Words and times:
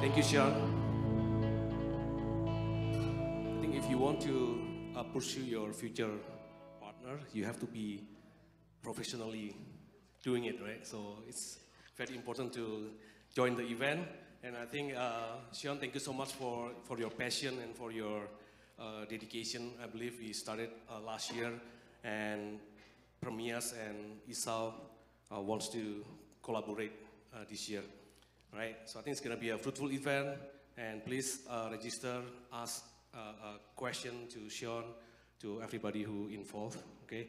Thank 0.00 0.16
you, 0.16 0.22
Sean. 0.22 0.54
I 3.46 3.60
think 3.60 3.74
if 3.74 3.88
you 3.90 3.98
want 3.98 4.18
to 4.22 4.58
uh, 4.96 5.02
pursue 5.02 5.42
your 5.42 5.74
future 5.74 6.08
partner, 6.80 7.20
you 7.34 7.44
have 7.44 7.60
to 7.60 7.66
be 7.66 8.04
professionally 8.82 9.54
doing 10.22 10.44
it, 10.44 10.56
right? 10.62 10.86
So 10.86 11.18
it's 11.28 11.58
very 11.98 12.16
important 12.16 12.54
to 12.54 12.92
join 13.34 13.56
the 13.56 13.62
event. 13.62 14.08
And 14.42 14.56
I 14.56 14.64
think, 14.64 14.96
uh, 14.96 15.36
Sean, 15.52 15.78
thank 15.78 15.92
you 15.92 16.00
so 16.00 16.14
much 16.14 16.32
for, 16.32 16.70
for 16.84 16.98
your 16.98 17.10
passion 17.10 17.58
and 17.62 17.76
for 17.76 17.92
your 17.92 18.22
uh, 18.78 19.04
dedication. 19.04 19.72
I 19.84 19.86
believe 19.86 20.16
we 20.18 20.32
started 20.32 20.70
uh, 20.90 21.00
last 21.00 21.34
year, 21.34 21.52
and 22.04 22.58
Premias 23.22 23.74
and 23.74 24.18
Isao 24.30 24.72
uh, 25.30 25.40
wants 25.40 25.68
to 25.68 26.02
collaborate 26.42 26.92
uh, 27.34 27.44
this 27.50 27.68
year, 27.68 27.82
right? 28.54 28.76
So 28.86 28.98
I 28.98 29.02
think 29.02 29.12
it's 29.12 29.20
going 29.20 29.36
to 29.36 29.40
be 29.40 29.50
a 29.50 29.58
fruitful 29.58 29.90
event, 29.92 30.38
and 30.76 31.04
please 31.04 31.40
uh, 31.48 31.68
register, 31.70 32.20
ask 32.52 32.84
uh, 33.14 33.18
a 33.18 33.58
question 33.76 34.28
to 34.30 34.48
Sean, 34.48 34.84
to 35.40 35.62
everybody 35.62 36.02
who 36.02 36.28
involved, 36.28 36.78
okay? 37.04 37.28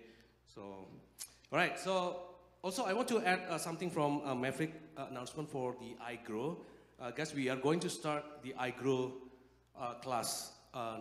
So, 0.54 0.62
all 0.62 0.88
right, 1.52 1.80
so 1.80 2.18
also 2.62 2.84
I 2.84 2.94
want 2.94 3.08
to 3.10 3.22
add 3.22 3.42
uh, 3.50 3.58
something 3.58 3.90
from 3.90 4.22
uh, 4.26 4.36
Maverick 4.36 4.74
uh, 4.98 5.06
announcement 5.10 5.50
for 5.50 5.76
the 5.80 5.96
iGrow. 6.06 6.58
Uh, 7.00 7.12
guys, 7.12 7.34
we 7.34 7.50
are 7.50 7.56
going 7.56 7.80
to 7.80 7.90
start 7.90 8.24
the 8.44 8.54
iGrow 8.60 9.12
uh, 9.80 9.94
class 9.96 10.52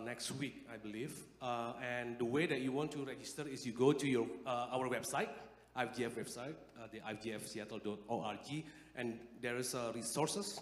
next 0.03 0.31
week, 0.33 0.65
I 0.73 0.77
believe. 0.77 1.13
And 1.41 2.17
the 2.17 2.25
way 2.25 2.45
that 2.45 2.61
you 2.61 2.71
want 2.71 2.91
to 2.91 3.05
register 3.05 3.47
is 3.47 3.65
you 3.65 3.73
go 3.73 3.93
to 3.93 4.07
your, 4.07 4.25
our 4.45 4.89
website, 4.89 5.29
IFGF 5.77 6.11
website, 6.11 6.55
the 6.91 6.99
ifgfseattle.org, 6.99 8.63
and 8.95 9.19
there 9.41 9.57
is 9.57 9.73
a 9.73 9.91
resources, 9.93 10.59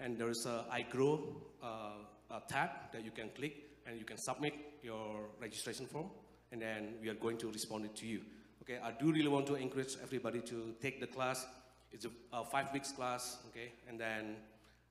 and 0.00 0.18
there 0.18 0.30
is 0.30 0.46
a 0.46 0.64
iGrow 0.72 1.20
uh, 1.62 1.90
a 2.30 2.40
tab 2.48 2.70
that 2.92 3.04
you 3.04 3.10
can 3.10 3.30
click, 3.30 3.54
and 3.86 3.98
you 3.98 4.04
can 4.04 4.18
submit 4.18 4.54
your 4.82 5.28
registration 5.40 5.86
form, 5.86 6.10
and 6.52 6.60
then 6.60 6.94
we 7.02 7.08
are 7.08 7.14
going 7.14 7.38
to 7.38 7.50
respond 7.50 7.84
it 7.84 7.96
to 7.96 8.06
you. 8.06 8.20
Okay, 8.62 8.78
I 8.82 8.92
do 8.92 9.10
really 9.10 9.28
want 9.28 9.46
to 9.46 9.54
encourage 9.54 9.96
everybody 10.02 10.40
to 10.40 10.74
take 10.80 11.00
the 11.00 11.06
class. 11.06 11.46
It's 11.90 12.04
a, 12.04 12.10
a 12.32 12.44
five 12.44 12.72
weeks 12.72 12.92
class, 12.92 13.38
okay, 13.48 13.72
and 13.88 13.98
then 13.98 14.36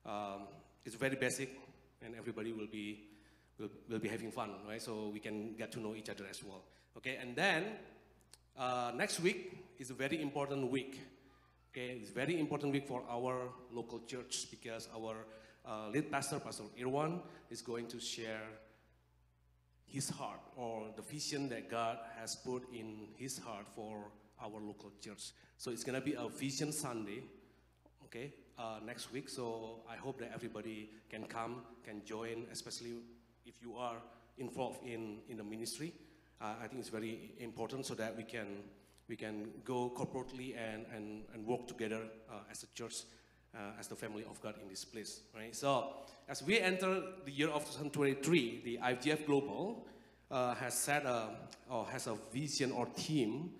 um, 0.04 0.48
it's 0.84 0.96
very 0.96 1.16
basic, 1.16 1.50
and 2.02 2.14
everybody 2.16 2.52
will 2.52 2.66
be 2.66 3.04
will, 3.58 3.70
will 3.88 3.98
be 3.98 4.08
having 4.08 4.32
fun, 4.32 4.50
right? 4.68 4.82
So 4.82 5.10
we 5.12 5.20
can 5.20 5.54
get 5.54 5.70
to 5.72 5.80
know 5.80 5.94
each 5.94 6.08
other 6.08 6.24
as 6.28 6.42
well. 6.42 6.64
Okay, 6.96 7.18
and 7.20 7.36
then 7.36 7.66
uh, 8.58 8.90
next 8.96 9.20
week 9.20 9.64
is 9.78 9.90
a 9.90 9.94
very 9.94 10.20
important 10.20 10.70
week. 10.70 10.98
Okay, 11.70 11.98
it's 12.00 12.10
very 12.10 12.40
important 12.40 12.72
week 12.72 12.88
for 12.88 13.02
our 13.10 13.50
local 13.70 14.00
church 14.06 14.46
because 14.50 14.88
our 14.96 15.26
uh, 15.66 15.88
lead 15.90 16.10
pastor, 16.10 16.40
Pastor 16.40 16.64
Irwan, 16.80 17.20
is 17.50 17.60
going 17.60 17.86
to 17.88 18.00
share 18.00 18.40
his 19.84 20.08
heart 20.08 20.40
or 20.56 20.86
the 20.96 21.02
vision 21.02 21.48
that 21.50 21.70
God 21.70 21.98
has 22.18 22.36
put 22.36 22.62
in 22.72 23.08
his 23.16 23.38
heart 23.38 23.66
for 23.74 24.10
our 24.42 24.60
local 24.60 24.92
church. 25.00 25.32
So 25.58 25.70
it's 25.70 25.84
going 25.84 26.00
to 26.00 26.04
be 26.04 26.14
a 26.14 26.28
Vision 26.28 26.72
Sunday, 26.72 27.22
okay, 28.04 28.32
uh, 28.58 28.78
next 28.84 29.12
week. 29.12 29.28
So 29.28 29.80
I 29.90 29.96
hope 29.96 30.18
that 30.20 30.30
everybody 30.34 30.90
can 31.10 31.24
come, 31.24 31.62
can 31.84 32.02
join, 32.04 32.46
especially 32.50 32.94
if 33.44 33.54
you 33.60 33.76
are 33.76 33.96
involved 34.38 34.86
in, 34.86 35.18
in 35.28 35.36
the 35.36 35.44
ministry. 35.44 35.92
Uh, 36.40 36.54
I 36.62 36.66
think 36.66 36.80
it's 36.80 36.88
very 36.88 37.32
important 37.40 37.84
so 37.84 37.94
that 37.94 38.16
we 38.16 38.22
can, 38.22 38.46
we 39.08 39.16
can 39.16 39.48
go 39.64 39.90
corporately 39.96 40.54
and, 40.56 40.84
and, 40.94 41.24
and 41.32 41.46
work 41.46 41.66
together 41.66 42.02
uh, 42.30 42.50
as 42.50 42.62
a 42.62 42.66
church, 42.74 43.02
uh, 43.54 43.78
as 43.78 43.88
the 43.88 43.96
family 43.96 44.24
of 44.28 44.40
God 44.40 44.54
in 44.62 44.68
this 44.68 44.84
place, 44.84 45.20
right? 45.34 45.54
So 45.54 45.94
as 46.28 46.42
we 46.42 46.60
enter 46.60 47.02
the 47.24 47.32
year 47.32 47.48
of 47.48 47.64
2023, 47.64 48.62
the 48.64 48.78
IFGF 48.78 49.26
Global 49.26 49.86
uh, 50.30 50.54
has 50.56 50.74
set 50.74 51.06
a, 51.06 51.30
or 51.70 51.86
has 51.86 52.06
a 52.06 52.16
vision 52.32 52.70
or 52.72 52.86
theme 52.86 53.50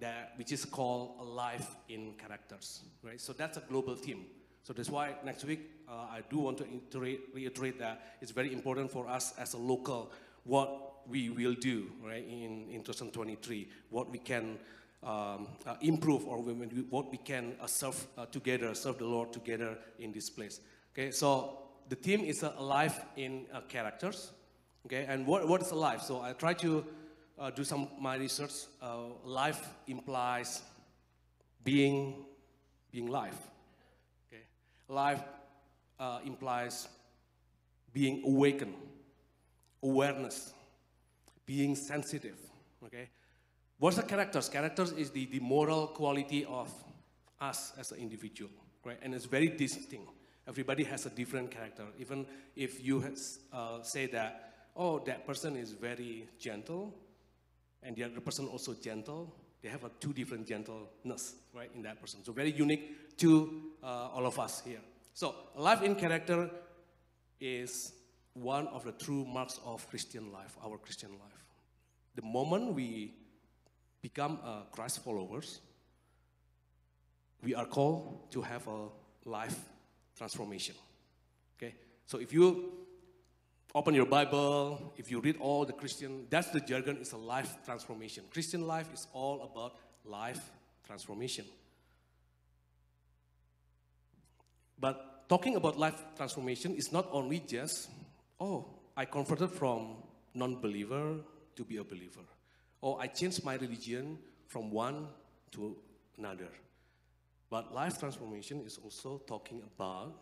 that, 0.00 0.32
which 0.36 0.52
is 0.52 0.64
called 0.64 1.16
Alive 1.20 1.66
in 1.88 2.12
Characters, 2.18 2.82
right? 3.02 3.20
So 3.20 3.32
that's 3.32 3.56
a 3.56 3.60
global 3.60 3.94
theme. 3.94 4.26
So 4.62 4.72
that's 4.72 4.90
why 4.90 5.14
next 5.24 5.44
week 5.44 5.70
uh, 5.88 6.06
I 6.10 6.20
do 6.30 6.38
want 6.38 6.58
to 6.58 6.66
iterate, 6.66 7.20
reiterate 7.34 7.78
that 7.78 8.16
it's 8.20 8.30
very 8.30 8.52
important 8.52 8.90
for 8.90 9.08
us 9.08 9.34
as 9.38 9.54
a 9.54 9.58
local 9.58 10.12
what 10.44 10.93
we 11.08 11.30
will 11.30 11.54
do 11.54 11.90
right 12.02 12.24
in, 12.26 12.68
in 12.70 12.82
2023, 12.82 13.68
what 13.90 14.10
we 14.10 14.18
can 14.18 14.58
um, 15.04 15.48
uh, 15.66 15.76
improve 15.82 16.26
or 16.26 16.38
what 16.38 17.10
we 17.10 17.18
can 17.18 17.54
uh, 17.60 17.66
serve 17.66 18.06
uh, 18.16 18.24
together, 18.26 18.74
serve 18.74 18.96
the 18.98 19.04
Lord 19.04 19.32
together 19.32 19.76
in 19.98 20.12
this 20.12 20.30
place. 20.30 20.60
Okay, 20.92 21.10
so 21.10 21.58
the 21.90 21.96
theme 21.96 22.24
is 22.24 22.42
uh, 22.42 22.54
alive 22.56 22.98
in 23.16 23.44
uh, 23.52 23.60
characters. 23.62 24.32
Okay, 24.86 25.04
and 25.06 25.26
what, 25.26 25.46
what 25.46 25.60
is 25.60 25.72
alive? 25.72 26.02
So 26.02 26.22
I 26.22 26.32
try 26.32 26.54
to 26.54 26.84
uh, 27.38 27.50
do 27.50 27.64
some 27.64 27.88
my 28.00 28.16
research. 28.16 28.52
life 29.24 29.68
implies 29.86 30.62
being 31.62 32.24
being 32.90 33.08
life. 33.08 33.36
Okay, 34.28 34.44
life 34.88 35.22
implies 36.24 36.88
being 37.92 38.22
awakened, 38.24 38.74
awareness, 39.82 40.54
being 41.46 41.74
sensitive. 41.74 42.38
Okay, 42.84 43.08
what's 43.78 43.96
the 43.96 44.02
characters? 44.02 44.48
Characters 44.48 44.92
is 44.92 45.10
the, 45.10 45.26
the 45.26 45.40
moral 45.40 45.88
quality 45.88 46.44
of 46.44 46.72
us 47.40 47.72
as 47.78 47.92
an 47.92 47.98
individual, 47.98 48.50
right? 48.84 48.98
And 49.02 49.14
it's 49.14 49.24
very 49.24 49.48
distinct. 49.48 50.10
Everybody 50.46 50.84
has 50.84 51.06
a 51.06 51.10
different 51.10 51.50
character. 51.50 51.84
Even 51.98 52.26
if 52.54 52.84
you 52.84 53.00
has, 53.00 53.40
uh, 53.52 53.82
say 53.82 54.06
that, 54.08 54.52
oh, 54.76 54.98
that 55.00 55.26
person 55.26 55.56
is 55.56 55.72
very 55.72 56.28
gentle, 56.38 56.94
and 57.82 57.96
the 57.96 58.04
other 58.04 58.20
person 58.20 58.46
also 58.48 58.74
gentle, 58.74 59.34
they 59.62 59.68
have 59.70 59.84
a 59.84 59.90
two 60.00 60.12
different 60.12 60.46
gentleness, 60.46 61.36
right, 61.54 61.70
in 61.74 61.82
that 61.82 62.00
person. 62.00 62.22
So 62.24 62.32
very 62.32 62.52
unique 62.52 63.16
to 63.18 63.62
uh, 63.82 64.10
all 64.14 64.26
of 64.26 64.38
us 64.38 64.62
here. 64.64 64.80
So 65.14 65.34
life 65.56 65.82
in 65.82 65.94
character 65.94 66.50
is 67.40 67.92
one 68.34 68.66
of 68.68 68.84
the 68.84 68.92
true 68.92 69.24
marks 69.24 69.60
of 69.64 69.88
Christian 69.88 70.32
life, 70.32 70.56
our 70.64 70.76
Christian 70.76 71.10
life. 71.10 71.44
The 72.16 72.22
moment 72.22 72.74
we 72.74 73.14
become 74.02 74.38
uh, 74.44 74.62
Christ 74.70 75.02
followers, 75.02 75.60
we 77.42 77.54
are 77.54 77.66
called 77.66 78.30
to 78.32 78.42
have 78.42 78.66
a 78.66 78.88
life 79.24 79.58
transformation. 80.16 80.74
Okay? 81.56 81.74
So 82.06 82.18
if 82.18 82.32
you 82.32 82.72
open 83.74 83.94
your 83.94 84.06
Bible, 84.06 84.92
if 84.96 85.10
you 85.10 85.20
read 85.20 85.36
all 85.40 85.64
the 85.64 85.72
Christian, 85.72 86.26
that's 86.30 86.50
the 86.50 86.60
jargon, 86.60 86.98
it's 87.00 87.12
a 87.12 87.16
life 87.16 87.56
transformation. 87.64 88.24
Christian 88.30 88.66
life 88.66 88.92
is 88.92 89.06
all 89.12 89.42
about 89.42 89.76
life 90.04 90.50
transformation. 90.86 91.44
But 94.78 95.28
talking 95.28 95.56
about 95.56 95.78
life 95.78 96.00
transformation 96.16 96.74
is 96.74 96.92
not 96.92 97.08
only 97.10 97.40
just, 97.40 97.88
oh, 98.40 98.66
I 98.96 99.04
converted 99.04 99.50
from 99.50 99.96
non 100.34 100.60
believer 100.60 101.16
to 101.56 101.64
be 101.64 101.76
a 101.78 101.84
believer. 101.84 102.26
Or 102.80 103.00
I 103.00 103.06
changed 103.06 103.44
my 103.44 103.54
religion 103.54 104.18
from 104.46 104.70
one 104.70 105.08
to 105.52 105.76
another. 106.18 106.50
But 107.50 107.72
life 107.74 107.98
transformation 107.98 108.62
is 108.66 108.78
also 108.82 109.22
talking 109.26 109.62
about 109.62 110.14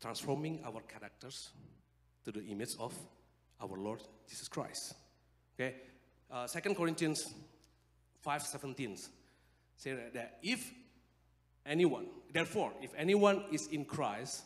transforming 0.00 0.60
our 0.64 0.80
characters 0.82 1.50
to 2.24 2.32
the 2.32 2.44
image 2.46 2.74
of 2.78 2.94
our 3.60 3.76
Lord 3.76 4.02
Jesus 4.28 4.48
Christ. 4.48 4.94
Okay, 5.54 5.76
uh, 6.30 6.46
2 6.46 6.74
Corinthians 6.74 7.34
5:17 8.24 9.10
say 9.76 9.94
that 10.12 10.38
if 10.42 10.72
anyone, 11.64 12.06
therefore, 12.32 12.72
if 12.82 12.92
anyone 12.96 13.44
is 13.52 13.66
in 13.68 13.84
Christ, 13.84 14.44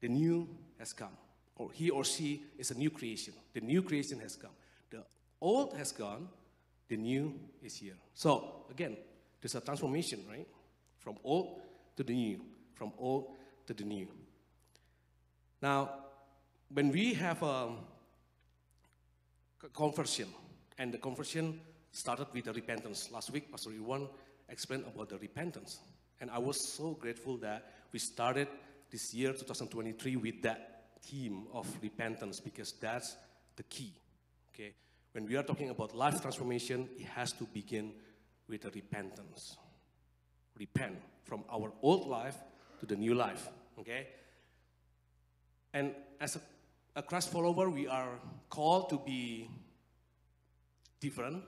the 0.00 0.08
new 0.08 0.48
has 0.78 0.92
come, 0.92 1.16
or 1.58 1.70
he 1.72 1.90
or 1.90 2.04
she 2.04 2.42
is 2.56 2.70
a 2.70 2.74
new 2.74 2.90
creation. 2.90 3.34
The 3.52 3.60
new 3.60 3.82
creation 3.82 4.20
has 4.20 4.36
come. 4.36 4.52
The 4.90 5.04
old 5.40 5.76
has 5.76 5.92
gone, 5.92 6.28
the 6.88 6.96
new 6.96 7.34
is 7.62 7.76
here. 7.76 7.96
So 8.14 8.64
again, 8.70 8.96
there's 9.40 9.54
a 9.54 9.60
transformation, 9.60 10.24
right? 10.28 10.46
From 10.98 11.16
old 11.22 11.60
to 11.96 12.02
the 12.02 12.14
new, 12.14 12.40
from 12.74 12.92
old 12.98 13.36
to 13.66 13.74
the 13.74 13.84
new. 13.84 14.08
Now, 15.60 15.90
when 16.72 16.90
we 16.90 17.14
have 17.14 17.42
um, 17.42 17.78
a 19.64 19.68
conversion, 19.68 20.28
and 20.78 20.92
the 20.92 20.98
conversion 20.98 21.60
started 21.90 22.28
with 22.32 22.44
the 22.44 22.52
repentance. 22.52 23.10
Last 23.12 23.30
week, 23.30 23.50
Pastor 23.50 23.70
Irwan 23.70 24.08
explained 24.48 24.84
about 24.86 25.08
the 25.08 25.18
repentance. 25.18 25.80
And 26.20 26.30
I 26.30 26.38
was 26.38 26.60
so 26.60 26.92
grateful 26.92 27.36
that 27.38 27.72
we 27.92 27.98
started 27.98 28.48
this 28.90 29.12
year, 29.14 29.32
2023, 29.32 30.16
with 30.16 30.42
that 30.42 30.77
theme 31.02 31.46
of 31.52 31.66
repentance 31.82 32.40
because 32.40 32.72
that's 32.72 33.16
the 33.56 33.62
key. 33.64 33.92
Okay? 34.52 34.72
When 35.12 35.26
we 35.26 35.36
are 35.36 35.42
talking 35.42 35.70
about 35.70 35.94
life 35.94 36.20
transformation, 36.20 36.88
it 36.98 37.06
has 37.06 37.32
to 37.32 37.44
begin 37.44 37.92
with 38.48 38.64
a 38.64 38.70
repentance. 38.70 39.56
Repent 40.58 40.96
from 41.24 41.44
our 41.50 41.72
old 41.82 42.06
life 42.06 42.36
to 42.80 42.86
the 42.86 42.96
new 42.96 43.14
life. 43.14 43.48
Okay? 43.78 44.08
And 45.72 45.94
as 46.20 46.36
a, 46.36 46.40
a 46.96 47.02
Christ 47.02 47.30
follower, 47.30 47.70
we 47.70 47.86
are 47.86 48.18
called 48.48 48.90
to 48.90 48.98
be 48.98 49.48
different 51.00 51.42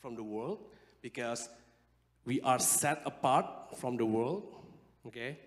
from 0.00 0.14
the 0.14 0.22
world 0.22 0.58
because 1.00 1.48
we 2.24 2.40
are 2.42 2.58
set 2.58 3.02
apart 3.04 3.78
from 3.78 3.96
the 3.96 4.04
world. 4.04 4.54
Okay? 5.06 5.38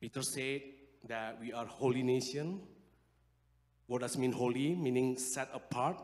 Peter 0.00 0.22
said 0.22 0.60
that 1.08 1.40
we 1.40 1.52
are 1.52 1.66
holy 1.66 2.02
nation. 2.02 2.60
What 3.86 4.02
does 4.02 4.16
mean 4.16 4.32
holy? 4.32 4.74
Meaning 4.74 5.18
set 5.18 5.48
apart. 5.52 5.98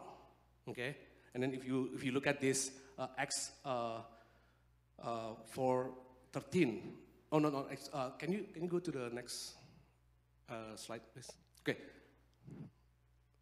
Okay? 0.68 0.96
And 1.34 1.42
then 1.42 1.52
if 1.52 1.64
you 1.64 1.90
if 1.94 2.04
you 2.04 2.12
look 2.12 2.26
at 2.26 2.40
this 2.40 2.72
uh, 2.98 3.06
Acts 3.16 3.52
uh, 3.64 4.00
uh, 5.02 5.34
4 5.46 5.90
13. 6.32 6.92
Oh 7.32 7.38
no 7.38 7.50
no. 7.50 7.66
Uh, 7.92 8.10
can 8.10 8.32
you 8.32 8.46
can 8.52 8.64
you 8.64 8.68
go 8.68 8.78
to 8.78 8.90
the 8.90 9.10
next 9.12 9.54
uh, 10.48 10.76
slide, 10.76 11.02
please? 11.12 11.30
Okay. 11.62 11.78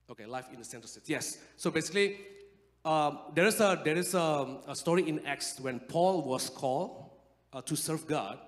Okay, 0.09 0.27
life 0.27 0.47
in 0.53 0.59
the 0.59 0.65
center 0.65 0.87
stage. 0.87 1.05
Yes. 1.07 1.39
So 1.57 1.71
basically, 1.71 2.19
um, 2.85 3.19
there 3.35 3.47
is 3.47 3.61
a 3.61 3.81
there 3.85 3.97
is 3.97 4.15
a, 4.15 4.61
a, 4.69 4.77
story 4.77 5.09
in 5.09 5.25
Acts 5.27 5.59
when 5.59 5.81
Paul 5.81 6.23
was 6.23 6.49
called 6.49 7.11
uh, 7.53 7.61
to 7.63 7.77
serve 7.77 8.07
God. 8.07 8.39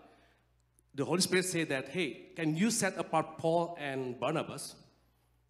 The 0.99 1.05
Holy 1.05 1.21
Spirit 1.21 1.45
said 1.45 1.69
that, 1.69 1.91
hey, 1.91 2.33
can 2.35 2.57
you 2.57 2.73
set 2.73 2.99
apart 2.99 3.39
Paul 3.39 3.79
and 3.81 4.19
Barnabas? 4.19 4.75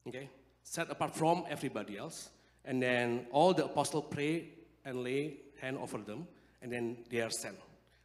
Okay, 0.07 0.29
set 0.63 0.91
apart 0.91 1.17
from 1.17 1.47
everybody 1.49 1.97
else, 1.97 2.29
and 2.67 2.83
then 2.83 3.27
all 3.33 3.55
the 3.55 3.65
apostles 3.65 4.05
pray 4.11 4.51
and 4.85 5.03
lay 5.03 5.39
hand 5.59 5.79
over 5.79 5.97
them, 5.97 6.29
and 6.61 6.71
then 6.71 6.99
they 7.09 7.23
are 7.23 7.31
sent. 7.31 7.57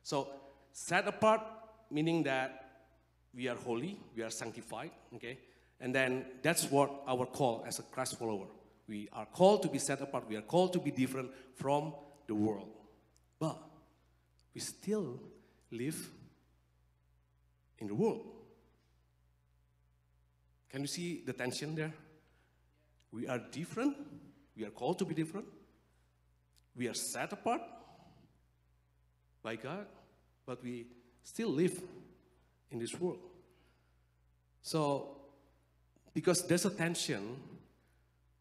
So 0.04 0.30
set 0.72 1.06
apart 1.06 1.42
meaning 1.92 2.24
that 2.24 2.86
we 3.36 3.50
are 3.50 3.58
holy, 3.58 4.00
we 4.16 4.24
are 4.24 4.30
sanctified, 4.30 4.92
okay? 5.16 5.38
And 5.82 5.94
then 5.94 6.26
that's 6.42 6.72
what 6.72 7.04
our 7.06 7.26
call 7.26 7.66
as 7.68 7.78
a 7.80 7.84
Christ 7.84 8.18
follower. 8.18 8.48
We 8.88 9.10
are 9.12 9.26
called 9.26 9.64
to 9.64 9.68
be 9.68 9.80
set 9.80 10.00
apart, 10.00 10.30
we 10.30 10.38
are 10.38 10.48
called 10.48 10.72
to 10.74 10.80
be 10.80 10.92
different 10.92 11.30
from 11.56 11.94
the 12.26 12.36
world. 12.36 12.70
But 13.38 13.58
we 14.56 14.62
still 14.62 15.20
live 15.72 16.10
in 17.84 17.90
the 17.90 17.94
world. 17.94 18.22
Can 20.70 20.82
you 20.82 20.88
see 20.88 21.22
the 21.26 21.34
tension 21.34 21.76
there? 21.76 21.94
We 23.12 23.28
are 23.28 23.40
different, 23.52 23.98
we 24.58 24.64
are 24.64 24.70
called 24.72 25.00
to 25.00 25.06
be 25.06 25.14
different, 25.14 25.46
we 26.76 26.88
are 26.88 26.94
set 26.94 27.34
apart 27.34 27.62
by 29.44 29.58
God, 29.58 29.86
but 30.46 30.64
we 30.64 30.88
still 31.24 31.50
live 31.50 31.80
in 32.72 32.80
this 32.80 32.94
world. 33.00 33.20
So, 34.62 35.18
because 36.14 36.48
there's 36.48 36.66
a 36.66 36.70
tension, 36.70 37.36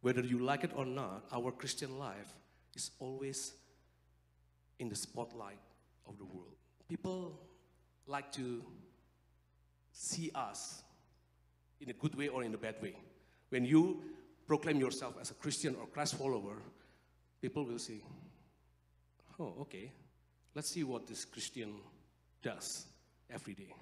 whether 0.02 0.22
you 0.22 0.38
like 0.38 0.62
it 0.62 0.70
or 0.76 0.86
not, 0.86 1.24
our 1.32 1.50
Christian 1.50 1.98
life 1.98 2.32
is 2.76 2.92
always 3.00 3.54
in 4.78 4.88
the 4.88 4.96
spotlight 4.96 5.58
of 6.08 6.16
the 6.16 6.24
world. 6.24 6.54
People 6.88 7.40
like 8.06 8.30
to 8.32 8.62
see 9.92 10.30
us 10.34 10.82
in 11.80 11.90
a 11.90 11.92
good 11.92 12.14
way 12.14 12.28
or 12.28 12.42
in 12.42 12.54
a 12.54 12.58
bad 12.58 12.76
way. 12.82 12.96
When 13.50 13.64
you 13.64 14.02
proclaim 14.46 14.80
yourself 14.80 15.14
as 15.20 15.30
a 15.30 15.34
Christian 15.34 15.76
or 15.78 15.86
Christ 15.86 16.14
follower, 16.14 16.56
people 17.40 17.64
will 17.64 17.78
say, 17.78 18.02
oh, 19.38 19.54
okay, 19.60 19.92
let's 20.54 20.70
see 20.70 20.84
what 20.84 21.06
this 21.06 21.24
Christian 21.24 21.74
does 22.42 22.86
every 23.30 23.54
day. 23.54 23.74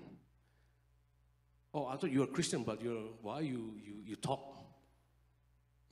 Oh, 1.73 1.87
I 1.87 1.97
thought 1.97 2.11
you 2.11 2.21
were 2.21 2.27
Christian, 2.27 2.65
but 2.65 2.83
you're, 2.83 3.09
why 3.23 3.41
you, 3.41 3.75
you, 3.85 3.95
you 4.05 4.17
talk 4.17 4.57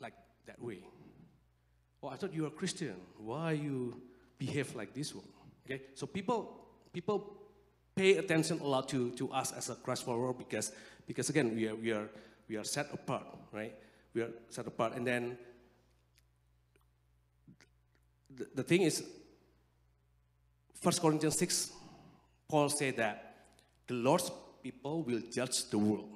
like 0.00 0.14
that 0.47 0.61
way? 0.61 0.81
Oh, 2.03 2.09
I 2.09 2.17
thought 2.17 2.35
you 2.35 2.43
were 2.43 2.50
Christian. 2.50 2.97
Why 3.17 3.53
you 3.53 4.00
behave 4.38 4.75
like 4.75 4.93
this 4.93 5.14
one? 5.14 5.25
Okay, 5.67 5.82
so 5.94 6.06
people, 6.06 6.67
people 6.93 7.32
pay 7.99 8.17
attention 8.17 8.61
a 8.61 8.65
lot 8.65 8.89
to, 8.89 9.11
to 9.11 9.31
us 9.33 9.53
as 9.53 9.71
a 9.71 9.75
Christ 9.75 10.05
follower 10.05 10.33
because, 10.33 10.71
because 11.06 11.29
again, 11.31 11.55
we 11.55 11.67
are, 11.69 11.75
we, 11.75 11.91
are, 11.91 12.09
we 12.49 12.56
are 12.56 12.65
set 12.65 12.87
apart, 12.93 13.27
right? 13.50 13.75
We 14.15 14.23
are 14.23 14.31
set 14.49 14.69
apart. 14.69 14.95
And 14.95 15.05
then 15.05 15.37
the, 18.35 18.47
the 18.55 18.62
thing 18.62 18.83
is, 18.83 19.03
1 20.81 20.95
Corinthians 20.95 21.37
6 21.39 21.73
Paul 22.49 22.69
said 22.69 22.97
that 22.97 23.35
the 23.89 23.95
Lord's 23.95 24.31
people 24.62 25.03
will 25.03 25.21
judge 25.31 25.69
the 25.69 25.79
world. 25.79 26.09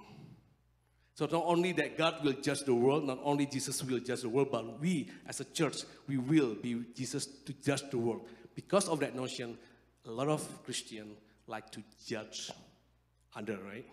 So 1.14 1.26
not 1.26 1.43
only 1.44 1.73
that 1.73 1.99
God 1.99 2.25
will 2.25 2.32
judge 2.34 2.61
the 2.61 2.75
world, 2.75 3.05
not 3.05 3.19
only 3.23 3.44
Jesus 3.46 3.82
will 3.82 3.99
judge 3.99 4.23
the 4.23 4.29
world, 4.29 4.49
but 4.52 4.81
we 4.81 5.11
as 5.26 5.40
a 5.40 5.44
church, 5.44 5.82
we 6.08 6.17
will 6.17 6.55
be 6.55 6.84
Jesus 6.94 7.26
to 7.26 7.52
judge 7.52 7.82
the 7.90 7.99
world. 7.99 8.26
Because 8.55 8.88
of 8.88 9.00
that 9.00 9.14
notion, 9.14 9.58
a 10.06 10.11
lot 10.11 10.29
of 10.29 10.64
Christians 10.64 11.19
like 11.46 11.70
to 11.70 11.82
judge 12.06 12.50
other, 13.34 13.58
right? 13.64 13.86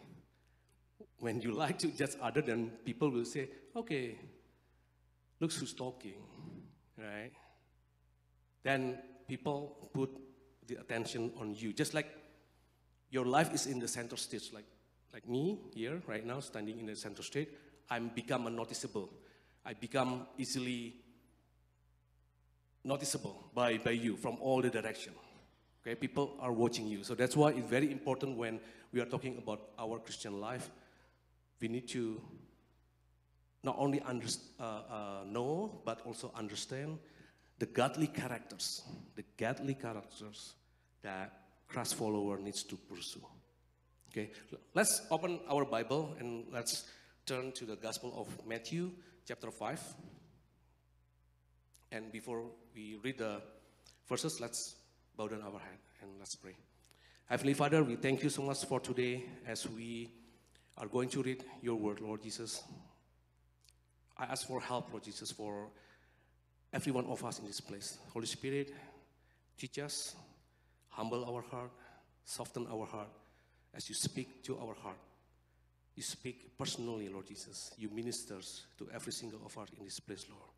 When 1.19 1.41
you 1.41 1.51
like 1.51 1.79
to 1.79 1.87
judge 1.87 2.15
other, 2.21 2.41
then 2.41 2.71
people 2.85 3.09
will 3.09 3.25
say, 3.25 3.49
okay, 3.75 4.17
looks 5.39 5.57
who's 5.57 5.73
talking, 5.73 6.15
right? 6.97 7.31
Then 8.63 8.99
people 9.27 9.89
put 9.93 10.09
the 10.67 10.75
attention 10.75 11.31
on 11.39 11.55
you. 11.55 11.73
Just 11.73 11.93
like 11.93 12.07
your 13.09 13.25
life 13.25 13.53
is 13.53 13.65
in 13.65 13.79
the 13.79 13.87
center 13.87 14.17
stage, 14.17 14.51
like, 14.53 14.65
like 15.13 15.27
me 15.27 15.59
here 15.73 16.01
right 16.07 16.25
now, 16.25 16.39
standing 16.39 16.79
in 16.79 16.85
the 16.85 16.95
center 16.95 17.23
stage, 17.23 17.47
I'm 17.89 18.09
become 18.09 18.47
unnoticeable. 18.47 19.09
I 19.65 19.73
become 19.73 20.27
easily 20.37 20.95
noticeable 22.83 23.49
by, 23.53 23.77
by 23.77 23.91
you 23.91 24.15
from 24.15 24.37
all 24.39 24.61
the 24.61 24.69
direction. 24.69 25.13
Okay, 25.89 25.95
people 25.95 26.35
are 26.39 26.51
watching 26.51 26.85
you. 26.87 27.03
So 27.03 27.15
that's 27.15 27.35
why 27.35 27.49
it's 27.49 27.67
very 27.67 27.91
important 27.91 28.37
when 28.37 28.59
we 28.93 29.01
are 29.01 29.05
talking 29.05 29.39
about 29.39 29.71
our 29.79 29.97
Christian 29.97 30.39
life. 30.39 30.69
We 31.59 31.67
need 31.67 31.87
to 31.89 32.21
not 33.63 33.75
only 33.79 33.99
under, 34.01 34.27
uh, 34.59 34.63
uh, 34.63 35.23
know, 35.25 35.81
but 35.85 36.01
also 36.05 36.31
understand 36.35 36.99
the 37.57 37.65
godly 37.65 38.05
characters, 38.05 38.83
the 39.15 39.23
godly 39.35 39.73
characters 39.73 40.53
that 41.01 41.33
Christ 41.67 41.95
follower 41.95 42.37
needs 42.37 42.61
to 42.65 42.75
pursue. 42.75 43.25
Okay, 44.11 44.29
let's 44.75 45.01
open 45.09 45.39
our 45.49 45.65
Bible 45.65 46.15
and 46.19 46.45
let's 46.51 46.83
turn 47.25 47.51
to 47.53 47.65
the 47.65 47.75
Gospel 47.75 48.13
of 48.15 48.45
Matthew, 48.45 48.91
chapter 49.27 49.49
5. 49.49 49.81
And 51.91 52.11
before 52.11 52.43
we 52.75 52.99
read 53.03 53.17
the 53.17 53.41
verses, 54.07 54.39
let's 54.39 54.75
bow 55.19 55.27
down 55.27 55.41
our 55.41 55.59
head 55.59 55.79
and 56.01 56.11
let's 56.17 56.33
pray. 56.35 56.55
Heavenly 57.25 57.53
Father, 57.53 57.83
we 57.83 57.97
thank 57.97 58.23
you 58.23 58.29
so 58.29 58.41
much 58.41 58.63
for 58.63 58.79
today 58.79 59.25
as 59.45 59.67
we 59.67 60.09
are 60.77 60.87
going 60.87 61.09
to 61.09 61.21
read 61.21 61.43
your 61.61 61.75
word, 61.75 61.99
Lord 61.99 62.23
Jesus. 62.23 62.63
I 64.17 64.23
ask 64.23 64.47
for 64.47 64.61
help, 64.61 64.89
Lord 64.93 65.03
Jesus, 65.03 65.29
for 65.29 65.67
every 66.71 66.93
one 66.93 67.05
of 67.07 67.25
us 67.25 67.39
in 67.39 67.47
this 67.47 67.59
place. 67.59 67.97
Holy 68.13 68.27
Spirit, 68.27 68.71
teach 69.57 69.77
us 69.79 70.15
humble 70.87 71.25
our 71.25 71.41
heart, 71.41 71.71
soften 72.23 72.65
our 72.71 72.85
heart 72.85 73.09
as 73.75 73.89
you 73.89 73.95
speak 73.95 74.41
to 74.43 74.57
our 74.57 74.73
heart. 74.73 74.99
You 75.95 76.03
speak 76.03 76.57
personally, 76.57 77.09
Lord 77.09 77.27
Jesus. 77.27 77.73
You 77.77 77.89
ministers 77.89 78.67
to 78.77 78.87
every 78.95 79.11
single 79.11 79.41
of 79.45 79.57
us 79.57 79.67
in 79.77 79.83
this 79.83 79.99
place, 79.99 80.27
Lord. 80.29 80.49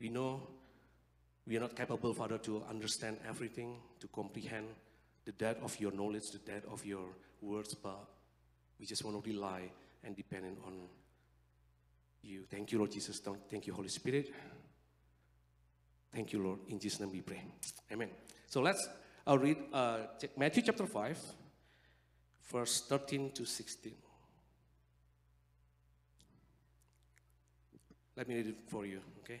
We 0.00 0.08
know 0.08 0.40
we 1.46 1.56
are 1.56 1.60
not 1.60 1.76
capable, 1.76 2.14
Father, 2.14 2.38
to 2.38 2.62
understand 2.68 3.18
everything, 3.28 3.76
to 4.00 4.08
comprehend 4.08 4.66
the 5.24 5.32
depth 5.32 5.62
of 5.62 5.78
your 5.78 5.92
knowledge, 5.92 6.30
the 6.30 6.38
depth 6.38 6.66
of 6.72 6.84
your 6.84 7.06
words, 7.40 7.74
but 7.74 8.08
we 8.78 8.86
just 8.86 9.04
want 9.04 9.22
to 9.22 9.30
rely 9.30 9.70
and 10.02 10.16
depend 10.16 10.56
on 10.66 10.74
you. 12.22 12.44
Thank 12.50 12.72
you, 12.72 12.78
Lord 12.78 12.92
Jesus. 12.92 13.20
Thank 13.50 13.66
you, 13.66 13.74
Holy 13.74 13.88
Spirit. 13.88 14.32
Thank 16.12 16.32
you, 16.32 16.42
Lord. 16.42 16.60
In 16.68 16.78
Jesus' 16.78 17.00
name 17.00 17.12
we 17.12 17.20
pray. 17.20 17.42
Amen. 17.92 18.10
So 18.46 18.62
let's 18.62 18.88
I'll 19.26 19.38
read 19.38 19.56
uh, 19.72 19.98
Matthew 20.36 20.62
chapter 20.62 20.86
5, 20.86 21.18
verse 22.52 22.82
13 22.82 23.32
to 23.32 23.46
16. 23.46 23.92
Let 28.16 28.28
me 28.28 28.34
read 28.36 28.46
it 28.48 28.56
for 28.68 28.84
you, 28.84 29.00
okay? 29.20 29.40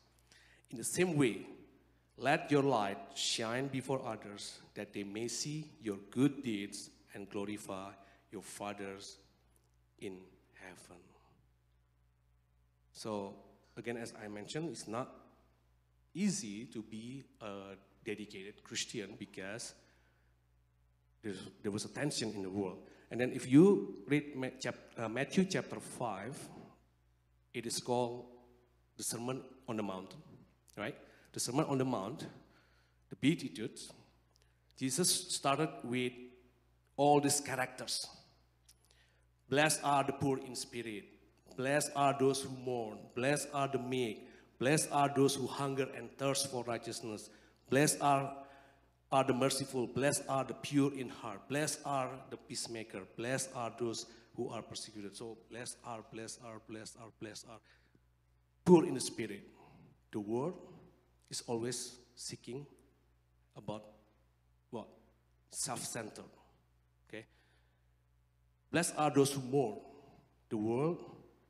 In 0.71 0.77
the 0.77 0.83
same 0.83 1.17
way, 1.17 1.45
let 2.17 2.49
your 2.49 2.63
light 2.63 2.97
shine 3.15 3.67
before 3.67 4.01
others 4.05 4.59
that 4.73 4.93
they 4.93 5.03
may 5.03 5.27
see 5.27 5.65
your 5.81 5.97
good 6.09 6.43
deeds 6.43 6.89
and 7.13 7.29
glorify 7.29 7.89
your 8.31 8.41
fathers 8.41 9.17
in 9.99 10.17
heaven. 10.53 11.01
So, 12.93 13.33
again, 13.75 13.97
as 13.97 14.13
I 14.23 14.29
mentioned, 14.29 14.69
it's 14.69 14.87
not 14.87 15.09
easy 16.13 16.65
to 16.65 16.81
be 16.81 17.23
a 17.41 17.75
dedicated 18.05 18.63
Christian 18.63 19.15
because 19.17 19.73
there 21.61 21.71
was 21.71 21.85
a 21.85 21.89
tension 21.89 22.31
in 22.33 22.43
the 22.43 22.49
world. 22.49 22.79
And 23.09 23.19
then 23.19 23.31
if 23.33 23.47
you 23.47 23.97
read 24.07 24.53
uh, 24.97 25.09
Matthew 25.09 25.45
chapter 25.45 25.79
5, 25.79 26.49
it 27.53 27.65
is 27.65 27.79
called 27.79 28.25
the 28.95 29.03
Sermon 29.03 29.41
on 29.67 29.77
the 29.77 29.83
Mount, 29.83 30.13
right? 30.77 30.95
The 31.33 31.39
Sermon 31.39 31.65
on 31.65 31.77
the 31.77 31.85
Mount, 31.85 32.25
the 33.09 33.15
Beatitudes, 33.15 33.91
Jesus 34.77 35.09
started 35.35 35.69
with 35.83 36.13
all 36.97 37.19
these 37.19 37.39
characters. 37.39 38.07
Blessed 39.49 39.81
are 39.83 40.03
the 40.03 40.13
poor 40.13 40.39
in 40.39 40.55
spirit. 40.55 41.05
Blessed 41.57 41.91
are 41.95 42.15
those 42.17 42.41
who 42.41 42.49
mourn. 42.49 42.97
Blessed 43.15 43.49
are 43.53 43.67
the 43.67 43.77
meek. 43.77 44.27
Blessed 44.57 44.89
are 44.91 45.11
those 45.15 45.35
who 45.35 45.47
hunger 45.47 45.87
and 45.95 46.09
thirst 46.17 46.49
for 46.49 46.63
righteousness. 46.63 47.29
Blessed 47.69 48.01
are 48.01 48.33
are 49.11 49.25
the 49.25 49.33
merciful, 49.33 49.87
blessed 49.87 50.23
are 50.29 50.45
the 50.45 50.53
pure 50.53 50.93
in 50.93 51.09
heart, 51.09 51.39
blessed 51.49 51.81
are 51.85 52.09
the 52.29 52.37
peacemaker, 52.37 53.01
blessed 53.17 53.49
are 53.53 53.73
those 53.77 54.05
who 54.35 54.47
are 54.47 54.61
persecuted. 54.61 55.15
So 55.17 55.37
blessed 55.49 55.77
are, 55.85 55.99
blessed 56.13 56.39
are, 56.45 56.61
blessed 56.69 56.97
are, 57.01 57.09
blessed 57.19 57.45
are, 57.49 57.59
poor 58.63 58.85
in 58.85 58.93
the 58.93 59.01
spirit. 59.01 59.43
The 60.11 60.19
world 60.19 60.55
is 61.29 61.43
always 61.47 61.95
seeking 62.15 62.65
about 63.55 63.83
what? 64.69 64.87
Self-centered. 65.49 66.23
Okay? 67.07 67.25
Blessed 68.71 68.93
are 68.97 69.09
those 69.09 69.33
who 69.33 69.41
mourn. 69.41 69.79
The 70.49 70.57
world 70.57 70.97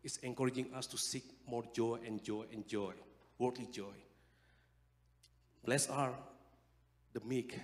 is 0.04 0.18
encouraging 0.24 0.74
us 0.74 0.88
to 0.88 0.98
seek 0.98 1.24
more 1.48 1.64
joy 1.74 2.00
and 2.06 2.24
joy 2.24 2.46
and 2.52 2.68
joy, 2.68 2.94
worldly 3.38 3.68
joy. 3.72 3.94
Blessed 5.64 5.90
are 5.92 6.14
the 7.14 7.20
meek. 7.22 7.60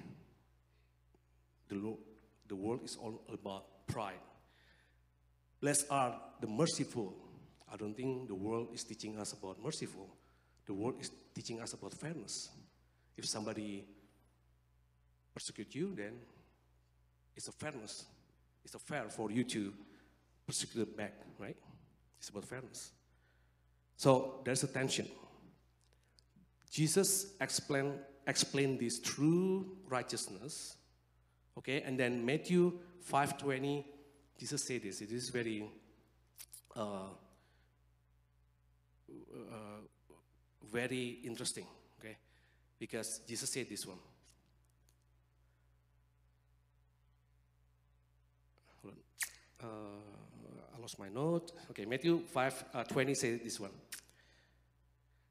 The, 1.68 1.76
Lord, 1.76 1.98
the 2.48 2.56
world 2.56 2.82
is 2.84 2.96
all 2.96 3.22
about 3.32 3.88
pride. 3.88 4.20
Blessed 5.60 5.86
are 5.90 6.20
the 6.40 6.48
merciful. 6.48 7.14
I 7.72 7.76
don't 7.76 7.96
think 7.96 8.28
the 8.28 8.36
world 8.36 8.70
is 8.74 8.84
teaching 8.84 9.18
us 9.20 9.34
about 9.34 9.62
merciful. 9.62 10.10
The 10.68 10.74
world 10.74 10.96
is 11.00 11.12
teaching 11.34 11.62
us 11.62 11.74
about 11.74 11.94
fairness. 11.94 12.50
If 13.18 13.26
somebody 13.26 13.86
persecute 15.34 15.74
you, 15.74 15.96
then 15.96 16.14
it's 17.36 17.48
a 17.48 17.52
fairness. 17.52 18.06
It's 18.64 18.76
a 18.76 18.80
fair 18.80 19.10
for 19.10 19.32
you 19.32 19.44
to 19.46 19.74
persecute 20.46 20.96
back, 20.96 21.14
right? 21.40 21.56
It's 22.20 22.30
about 22.30 22.46
fairness. 22.46 22.92
So 23.96 24.42
there's 24.44 24.64
a 24.64 24.68
tension. 24.68 25.08
Jesus 26.70 27.34
explained 27.40 28.00
explain 28.28 28.78
this 28.78 29.00
true 29.00 29.78
righteousness. 29.88 30.76
Okay, 31.58 31.82
and 31.82 31.98
then 31.98 32.24
Matthew 32.26 32.78
5:20, 33.10 33.86
Jesus 34.38 34.64
said 34.64 34.84
this. 34.84 35.02
It 35.02 35.12
is 35.12 35.30
very 35.30 35.70
uh, 36.76 37.10
uh, 39.10 39.80
very 40.72 41.20
interesting. 41.24 41.66
Okay, 42.00 42.18
because 42.80 43.22
Jesus 43.28 43.52
said 43.52 43.68
this 43.70 43.86
one. 43.86 43.98
Uh, 49.62 49.68
I 50.78 50.82
lost 50.82 51.00
my 51.00 51.10
note. 51.10 51.52
Okay, 51.72 51.86
Matthew 51.86 52.20
5 52.20 52.66
uh, 52.74 52.84
20 52.84 53.14
says 53.16 53.40
this 53.44 53.60
one. 53.60 53.72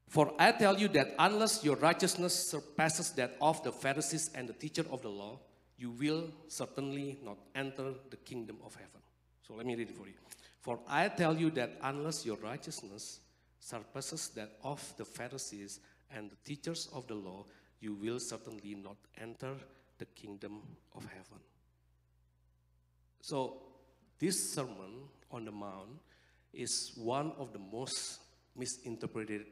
For 0.09 0.33
I 0.39 0.53
tell 0.53 0.79
you 0.79 0.89
that 0.89 1.15
unless 1.19 1.65
your 1.65 1.77
righteousness 1.77 2.51
surpasses 2.51 3.11
that 3.13 3.37
of 3.41 3.63
the 3.63 3.73
Pharisees 3.73 4.31
and 4.35 4.49
the 4.49 4.53
teacher 4.53 4.85
of 4.91 5.03
the 5.03 5.09
law, 5.09 5.39
you 5.79 5.91
will 5.91 6.29
certainly 6.49 7.19
not 7.25 7.37
enter 7.55 7.95
the 8.11 8.17
kingdom 8.17 8.57
of 8.65 8.75
heaven. 8.75 9.01
So 9.47 9.55
let 9.55 9.67
me 9.67 9.75
read 9.75 9.91
it 9.91 9.97
for 9.97 10.07
you. 10.07 10.15
For 10.61 10.81
I 10.89 11.09
tell 11.09 11.37
you 11.37 11.51
that 11.51 11.79
unless 11.83 12.25
your 12.25 12.37
righteousness 12.37 13.21
surpasses 13.61 14.29
that 14.37 14.53
of 14.63 14.95
the 14.97 15.05
Pharisees 15.05 15.81
and 16.11 16.31
the 16.31 16.37
teachers 16.45 16.89
of 16.93 17.07
the 17.07 17.15
law, 17.15 17.45
you 17.81 17.95
will 17.95 18.21
certainly 18.21 18.75
not 18.75 18.97
enter 19.21 19.55
the 19.99 20.05
kingdom 20.07 20.63
of 20.95 21.05
heaven. 21.05 21.41
So, 23.21 23.63
this 24.19 24.55
sermon 24.55 25.09
on 25.31 25.45
the 25.45 25.51
Mount 25.51 26.01
is 26.53 26.93
one 26.97 27.33
of 27.39 27.53
the 27.53 27.59
most 27.59 28.21
misinterpreted 28.55 29.45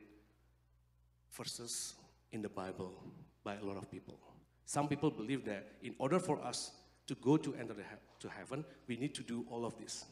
verses 1.32 1.94
in 2.32 2.40
the 2.40 2.48
Bible 2.48 3.02
by 3.42 3.56
a 3.56 3.64
lot 3.64 3.76
of 3.76 3.90
people. 3.90 4.18
Some 4.64 4.88
people 4.88 5.10
believe 5.10 5.44
that 5.44 5.66
in 5.82 5.94
order 5.98 6.18
for 6.18 6.40
us 6.42 6.70
to 7.06 7.14
go 7.16 7.36
to 7.36 7.54
enter 7.54 7.74
he- 7.74 7.82
to 8.20 8.28
heaven, 8.28 8.64
we 8.86 8.96
need 8.96 9.14
to 9.14 9.22
do 9.22 9.44
all 9.50 9.64
of 9.66 9.76
this. 9.76 10.06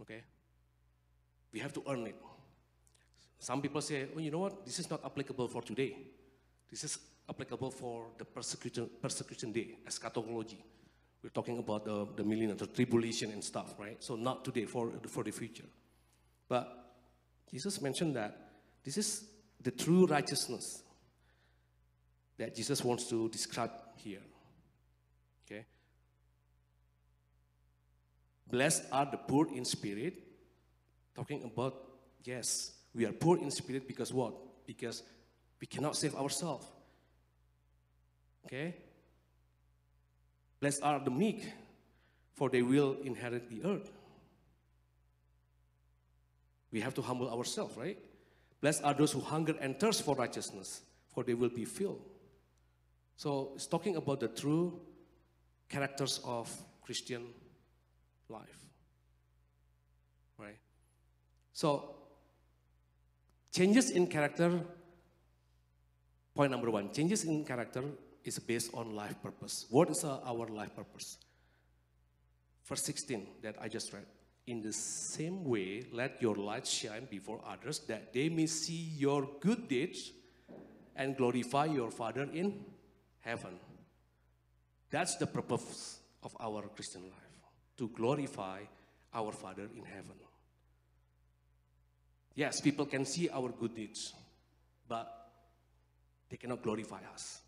Okay? 0.00 0.24
We 1.54 1.60
have 1.60 1.72
to 1.74 1.82
earn 1.88 2.08
it. 2.08 2.16
Some 3.38 3.62
people 3.62 3.80
say, 3.80 4.08
oh, 4.14 4.18
you 4.18 4.32
know 4.32 4.40
what? 4.40 4.66
This 4.66 4.80
is 4.80 4.90
not 4.90 5.04
applicable 5.04 5.46
for 5.46 5.62
today. 5.62 5.96
This 6.68 6.82
is 6.82 6.98
applicable 7.30 7.70
for 7.70 8.08
the 8.18 8.24
persecution, 8.24 8.90
persecution 9.00 9.52
day, 9.52 9.76
eschatology. 9.86 10.64
We're 11.22 11.30
talking 11.30 11.58
about 11.58 11.84
the, 11.84 12.08
the 12.16 12.24
millennium, 12.24 12.56
the 12.56 12.66
tribulation 12.66 13.30
and 13.30 13.42
stuff, 13.42 13.76
right? 13.78 14.02
So 14.02 14.16
not 14.16 14.44
today, 14.44 14.64
for, 14.64 14.90
for 15.06 15.22
the 15.22 15.30
future. 15.30 15.64
But 16.48 16.92
Jesus 17.50 17.80
mentioned 17.80 18.16
that 18.16 18.36
this 18.82 18.98
is 18.98 19.24
the 19.62 19.70
true 19.70 20.06
righteousness 20.06 20.82
that 22.36 22.56
Jesus 22.56 22.82
wants 22.82 23.08
to 23.10 23.28
describe 23.28 23.70
here. 23.96 24.22
Okay? 25.46 25.64
Blessed 28.50 28.82
are 28.90 29.06
the 29.08 29.18
poor 29.18 29.46
in 29.54 29.64
spirit. 29.64 30.23
Talking 31.14 31.44
about, 31.44 31.74
yes, 32.24 32.72
we 32.94 33.06
are 33.06 33.12
poor 33.12 33.38
in 33.38 33.50
spirit 33.50 33.86
because 33.86 34.12
what? 34.12 34.34
Because 34.66 35.02
we 35.60 35.66
cannot 35.66 35.96
save 35.96 36.14
ourselves. 36.14 36.66
Okay? 38.46 38.74
Blessed 40.60 40.82
are 40.82 41.00
the 41.00 41.10
meek, 41.10 41.52
for 42.34 42.48
they 42.48 42.62
will 42.62 42.96
inherit 43.04 43.48
the 43.48 43.68
earth. 43.68 43.90
We 46.72 46.80
have 46.80 46.94
to 46.94 47.02
humble 47.02 47.30
ourselves, 47.30 47.76
right? 47.76 47.98
Blessed 48.60 48.82
are 48.82 48.94
those 48.94 49.12
who 49.12 49.20
hunger 49.20 49.54
and 49.60 49.78
thirst 49.78 50.02
for 50.02 50.16
righteousness, 50.16 50.80
for 51.14 51.22
they 51.22 51.34
will 51.34 51.50
be 51.50 51.64
filled. 51.64 52.00
So 53.16 53.52
it's 53.54 53.66
talking 53.66 53.96
about 53.96 54.20
the 54.20 54.28
true 54.28 54.80
characters 55.68 56.20
of 56.24 56.50
Christian 56.82 57.26
life. 58.28 58.63
So 61.54 61.94
changes 63.52 63.90
in 63.90 64.08
character, 64.08 64.60
point 66.34 66.50
number 66.50 66.70
one, 66.70 66.92
changes 66.92 67.24
in 67.24 67.44
character 67.44 67.84
is 68.24 68.38
based 68.40 68.74
on 68.74 68.94
life 68.96 69.22
purpose. 69.22 69.66
What 69.70 69.88
is 69.88 70.04
our 70.04 70.48
life 70.48 70.74
purpose? 70.74 71.18
Verse 72.64 72.82
16 72.82 73.26
that 73.42 73.54
I 73.60 73.68
just 73.68 73.92
read. 73.92 74.06
In 74.46 74.62
the 74.62 74.72
same 74.72 75.44
way, 75.44 75.86
let 75.92 76.20
your 76.20 76.34
light 76.34 76.66
shine 76.66 77.06
before 77.08 77.40
others 77.46 77.78
that 77.86 78.12
they 78.12 78.28
may 78.28 78.46
see 78.46 78.90
your 78.98 79.28
good 79.40 79.68
deeds 79.68 80.10
and 80.96 81.16
glorify 81.16 81.66
your 81.66 81.90
Father 81.90 82.28
in 82.32 82.64
heaven. 83.20 83.58
That's 84.90 85.16
the 85.16 85.26
purpose 85.26 86.00
of 86.22 86.36
our 86.40 86.62
Christian 86.74 87.02
life 87.02 87.38
to 87.78 87.88
glorify 87.88 88.60
our 89.14 89.32
Father 89.32 89.68
in 89.76 89.84
heaven. 89.84 90.16
Yes, 92.34 92.60
people 92.60 92.86
can 92.86 93.04
see 93.04 93.28
our 93.28 93.48
good 93.48 93.74
deeds, 93.74 94.12
but 94.88 95.30
they 96.28 96.36
cannot 96.36 96.62
glorify 96.62 97.00
us. 97.12 97.40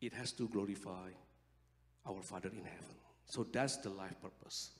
It 0.00 0.14
has 0.14 0.32
to 0.32 0.48
glorify 0.48 1.10
our 2.06 2.22
Father 2.22 2.48
in 2.48 2.64
heaven. 2.64 2.96
So 3.26 3.44
that's 3.44 3.76
the 3.76 3.90
life 3.90 4.20
purpose. 4.20 4.70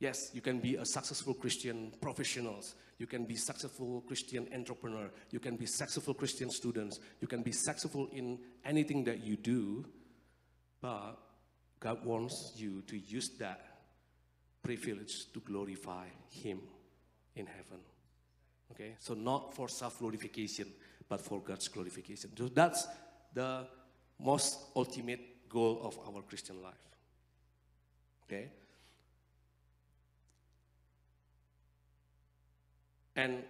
Yes, 0.00 0.30
you 0.32 0.40
can 0.40 0.60
be 0.60 0.76
a 0.76 0.84
successful 0.84 1.34
Christian 1.34 1.92
professionals. 2.00 2.74
You 2.98 3.06
can 3.06 3.26
be 3.26 3.36
successful 3.36 4.02
Christian 4.08 4.48
entrepreneur. 4.54 5.10
You 5.30 5.40
can 5.40 5.56
be 5.56 5.66
successful 5.66 6.14
Christian 6.14 6.50
students. 6.50 7.00
You 7.20 7.28
can 7.28 7.42
be 7.42 7.52
successful 7.52 8.08
in 8.12 8.38
anything 8.64 9.04
that 9.04 9.22
you 9.22 9.36
do. 9.36 9.84
But 10.80 11.16
God 11.78 12.04
wants 12.04 12.54
you 12.56 12.82
to 12.88 12.98
use 12.98 13.28
that 13.38 13.69
privilege 14.62 15.32
to 15.32 15.40
glorify 15.40 16.06
Him 16.30 16.60
in 17.34 17.46
heaven. 17.46 17.80
Okay? 18.72 18.94
So, 18.98 19.14
not 19.14 19.54
for 19.54 19.68
self 19.68 19.98
glorification, 19.98 20.68
but 21.08 21.20
for 21.20 21.40
God's 21.40 21.68
glorification. 21.68 22.30
So, 22.36 22.48
that's 22.48 22.86
the 23.34 23.66
most 24.18 24.58
ultimate 24.76 25.48
goal 25.48 25.80
of 25.82 25.98
our 26.06 26.22
Christian 26.22 26.62
life. 26.62 26.74
Okay? 28.26 28.50
And 33.16 33.42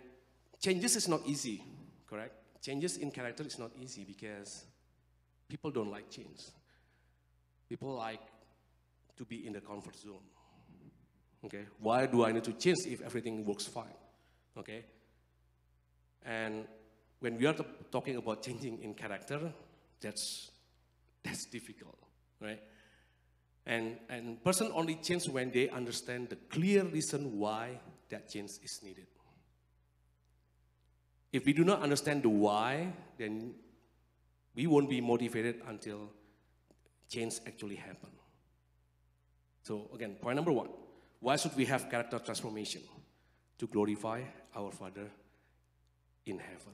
changes 0.60 0.96
is 0.96 1.08
not 1.08 1.20
easy, 1.26 1.62
correct? 2.08 2.34
Changes 2.62 2.96
in 2.96 3.10
character 3.10 3.44
is 3.44 3.58
not 3.58 3.70
easy 3.80 4.04
because 4.04 4.64
people 5.48 5.70
don't 5.70 5.90
like 5.90 6.10
change. 6.10 6.40
People 7.68 7.94
like 7.94 8.20
to 9.16 9.24
be 9.24 9.46
in 9.46 9.52
the 9.52 9.60
comfort 9.60 9.96
zone. 9.96 10.24
Okay? 11.44 11.64
Why 11.78 12.06
do 12.06 12.24
I 12.24 12.32
need 12.32 12.44
to 12.44 12.52
change 12.52 12.78
if 12.86 13.00
everything 13.02 13.44
works 13.44 13.66
fine? 13.66 13.96
Okay? 14.56 14.84
And 16.24 16.66
when 17.20 17.38
we 17.38 17.46
are 17.46 17.56
talking 17.90 18.16
about 18.16 18.42
changing 18.42 18.82
in 18.82 18.94
character, 18.94 19.52
that's 20.00 20.50
that's 21.22 21.44
difficult, 21.46 21.98
right? 22.40 22.60
And 23.66 23.98
and 24.08 24.42
person 24.42 24.70
only 24.74 24.96
change 24.96 25.28
when 25.28 25.50
they 25.50 25.68
understand 25.68 26.30
the 26.30 26.36
clear 26.36 26.84
reason 26.84 27.38
why 27.38 27.80
that 28.08 28.28
change 28.28 28.50
is 28.62 28.80
needed. 28.82 29.06
If 31.32 31.44
we 31.46 31.52
do 31.52 31.64
not 31.64 31.80
understand 31.80 32.24
the 32.24 32.28
why, 32.28 32.92
then 33.16 33.54
we 34.54 34.66
won't 34.66 34.90
be 34.90 35.00
motivated 35.00 35.62
until 35.68 36.10
change 37.08 37.34
actually 37.46 37.76
happen. 37.76 38.10
So 39.62 39.90
again, 39.94 40.16
point 40.20 40.36
number 40.36 40.50
one, 40.50 40.70
why 41.20 41.36
should 41.36 41.54
we 41.56 41.66
have 41.66 41.90
character 41.90 42.18
transformation? 42.18 42.82
To 43.58 43.66
glorify 43.66 44.22
our 44.56 44.72
Father 44.72 45.10
in 46.24 46.38
heaven. 46.38 46.72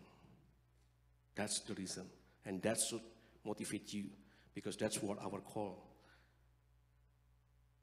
That's 1.34 1.60
the 1.60 1.74
reason. 1.74 2.04
And 2.44 2.62
that 2.62 2.78
should 2.88 3.00
motivate 3.44 3.92
you 3.92 4.04
because 4.54 4.76
that's 4.76 5.02
what 5.02 5.18
our 5.20 5.40
call 5.40 5.82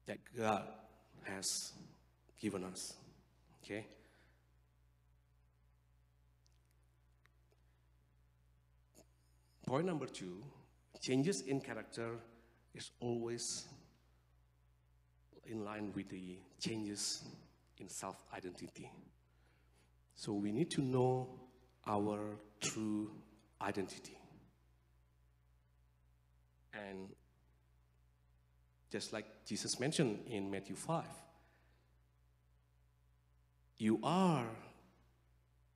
that 0.06 0.18
God 0.36 0.64
has 1.24 1.72
given 2.40 2.64
us. 2.64 2.94
Okay? 3.62 3.86
Point 9.66 9.86
number 9.86 10.06
two 10.06 10.42
changes 11.00 11.42
in 11.42 11.60
character 11.60 12.16
is 12.74 12.90
always 13.00 13.66
in 15.46 15.64
line 15.64 15.92
with 15.94 16.08
the 16.08 16.38
changes 16.60 17.22
in 17.78 17.88
self 17.88 18.16
identity. 18.34 18.90
So 20.14 20.32
we 20.32 20.52
need 20.52 20.70
to 20.72 20.82
know 20.82 21.28
our 21.86 22.36
true 22.60 23.10
identity. 23.60 24.18
And 26.72 27.08
just 28.90 29.12
like 29.12 29.26
Jesus 29.46 29.78
mentioned 29.80 30.20
in 30.28 30.50
Matthew 30.50 30.76
5, 30.76 31.04
you 33.78 33.98
are 34.02 34.46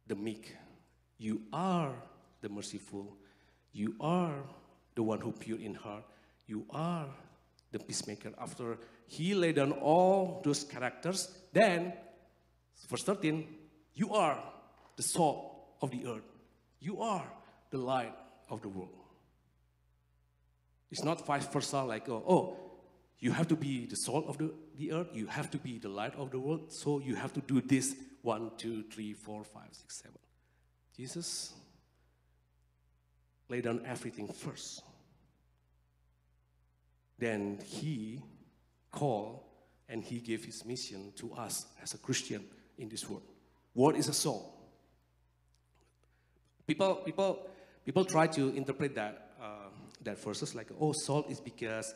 the 0.06 0.14
meek, 0.14 0.56
you 1.18 1.42
are 1.52 1.92
the 2.40 2.48
merciful, 2.48 3.16
you 3.72 3.94
are 4.00 4.36
the 4.94 5.02
one 5.02 5.20
who 5.20 5.32
pure 5.32 5.58
in 5.58 5.74
heart, 5.74 6.04
you 6.46 6.64
are 6.70 7.08
the 7.70 7.78
peacemaker. 7.78 8.32
After 8.38 8.78
he 9.06 9.34
laid 9.34 9.56
down 9.56 9.72
all 9.72 10.40
those 10.44 10.64
characters, 10.64 11.30
then, 11.52 11.92
verse 12.88 13.02
13, 13.04 13.46
you 13.94 14.14
are 14.14 14.42
the 14.96 15.02
salt 15.02 15.54
of 15.82 15.90
the 15.90 16.06
earth. 16.06 16.28
You 16.80 17.00
are 17.00 17.26
the 17.70 17.78
light 17.78 18.14
of 18.50 18.62
the 18.62 18.68
world. 18.68 18.90
It's 20.90 21.04
not 21.04 21.26
vice 21.26 21.46
versa, 21.46 21.82
like, 21.82 22.08
oh, 22.08 22.24
oh, 22.26 22.56
you 23.20 23.32
have 23.32 23.48
to 23.48 23.56
be 23.56 23.86
the 23.86 23.96
salt 23.96 24.26
of 24.26 24.38
the, 24.38 24.54
the 24.76 24.92
earth, 24.92 25.08
you 25.12 25.26
have 25.26 25.50
to 25.50 25.58
be 25.58 25.78
the 25.78 25.88
light 25.88 26.14
of 26.14 26.30
the 26.30 26.38
world, 26.38 26.72
so 26.72 27.00
you 27.00 27.14
have 27.14 27.32
to 27.34 27.40
do 27.40 27.60
this 27.60 27.94
one, 28.22 28.52
two, 28.56 28.84
three, 28.84 29.12
four, 29.12 29.44
five, 29.44 29.68
six, 29.72 30.00
seven. 30.00 30.18
Jesus 30.96 31.52
laid 33.48 33.64
down 33.64 33.82
everything 33.86 34.28
first. 34.28 34.82
Then 37.18 37.58
he 37.64 38.22
called 38.90 39.40
and 39.88 40.04
he 40.04 40.20
gave 40.20 40.44
his 40.44 40.64
mission 40.64 41.12
to 41.16 41.32
us 41.34 41.66
as 41.82 41.94
a 41.94 41.98
Christian 41.98 42.44
in 42.76 42.88
this 42.88 43.08
world. 43.08 43.22
What 43.72 43.96
is 43.96 44.08
a 44.08 44.12
soul? 44.12 44.54
People, 46.66 46.96
people, 46.96 47.46
people 47.84 48.04
try 48.04 48.26
to 48.26 48.54
interpret 48.54 48.94
that, 48.94 49.32
uh, 49.40 49.70
that 50.02 50.22
verses 50.22 50.54
like, 50.54 50.68
oh, 50.80 50.92
salt 50.92 51.30
is 51.30 51.40
because 51.40 51.94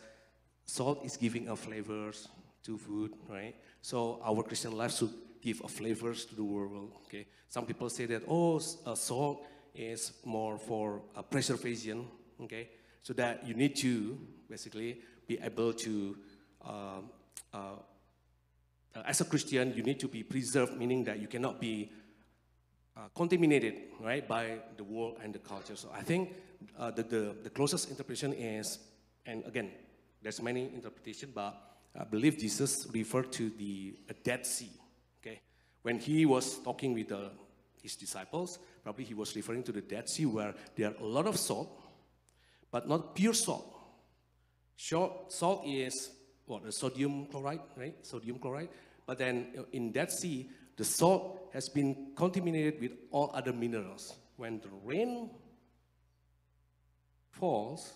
salt 0.64 1.04
is 1.04 1.16
giving 1.16 1.48
a 1.48 1.56
flavors 1.56 2.28
to 2.64 2.78
food, 2.78 3.12
right? 3.28 3.54
So 3.82 4.20
our 4.24 4.42
Christian 4.42 4.72
life 4.72 4.96
should 4.96 5.12
give 5.42 5.60
a 5.64 5.68
flavors 5.68 6.24
to 6.26 6.34
the 6.34 6.44
world, 6.44 6.92
okay? 7.06 7.26
Some 7.48 7.66
people 7.66 7.90
say 7.90 8.06
that, 8.06 8.22
oh, 8.28 8.60
uh, 8.86 8.94
salt 8.94 9.44
is 9.74 10.12
more 10.24 10.58
for 10.58 11.02
uh, 11.16 11.22
preservation, 11.22 12.06
okay? 12.40 12.70
So 13.02 13.12
that 13.14 13.46
you 13.46 13.54
need 13.54 13.76
to 13.76 14.18
basically 14.48 15.00
be 15.32 15.44
able 15.44 15.72
to, 15.72 16.16
um, 16.64 17.10
uh, 17.52 17.56
uh, 18.94 19.02
as 19.06 19.20
a 19.20 19.24
Christian, 19.24 19.72
you 19.74 19.82
need 19.82 19.98
to 20.00 20.08
be 20.08 20.22
preserved, 20.22 20.76
meaning 20.76 21.04
that 21.04 21.18
you 21.18 21.28
cannot 21.28 21.60
be 21.60 21.90
uh, 22.96 23.00
contaminated, 23.14 23.74
right, 24.00 24.26
by 24.28 24.58
the 24.76 24.84
world 24.84 25.18
and 25.22 25.32
the 25.32 25.38
culture. 25.38 25.76
So 25.76 25.88
I 25.94 26.02
think 26.02 26.34
uh, 26.78 26.90
the, 26.90 27.02
the, 27.02 27.36
the, 27.44 27.50
closest 27.50 27.88
interpretation 27.88 28.34
is, 28.34 28.78
and 29.24 29.42
again, 29.46 29.70
there's 30.22 30.42
many 30.42 30.64
interpretation, 30.74 31.32
but 31.34 31.54
I 31.98 32.04
believe 32.04 32.38
Jesus 32.38 32.86
referred 32.92 33.32
to 33.32 33.50
the 33.50 33.94
Dead 34.22 34.44
Sea, 34.44 34.70
okay? 35.20 35.40
When 35.82 35.98
he 35.98 36.26
was 36.26 36.58
talking 36.58 36.92
with 36.92 37.08
the, 37.08 37.30
his 37.82 37.96
disciples, 37.96 38.58
probably 38.82 39.04
he 39.04 39.14
was 39.14 39.34
referring 39.34 39.62
to 39.64 39.72
the 39.72 39.80
Dead 39.80 40.08
Sea 40.08 40.26
where 40.26 40.54
there 40.76 40.90
are 40.90 40.96
a 41.00 41.06
lot 41.06 41.26
of 41.26 41.38
salt, 41.38 41.80
but 42.70 42.86
not 42.86 43.14
pure 43.14 43.34
salt. 43.34 43.81
Salt 44.82 45.62
is 45.64 46.10
what, 46.46 46.64
the 46.64 46.72
sodium 46.72 47.26
chloride, 47.26 47.60
right? 47.76 47.94
Sodium 48.04 48.38
chloride. 48.38 48.68
But 49.06 49.18
then 49.18 49.54
uh, 49.56 49.62
in 49.72 49.92
that 49.92 50.10
sea, 50.10 50.50
the 50.76 50.84
salt 50.84 51.50
has 51.52 51.68
been 51.68 52.12
contaminated 52.16 52.80
with 52.80 52.92
all 53.12 53.30
other 53.32 53.52
minerals. 53.52 54.16
When 54.36 54.58
the 54.58 54.70
rain 54.84 55.30
falls, 57.30 57.92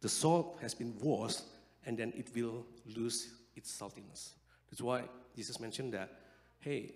the 0.00 0.08
salt 0.08 0.58
has 0.60 0.74
been 0.74 0.96
washed 1.00 1.42
and 1.86 1.96
then 1.96 2.12
it 2.16 2.34
will 2.34 2.66
lose 2.86 3.28
its 3.54 3.70
saltiness. 3.78 4.30
That's 4.68 4.82
why 4.82 5.04
Jesus 5.36 5.60
mentioned 5.60 5.94
that, 5.94 6.10
hey, 6.58 6.94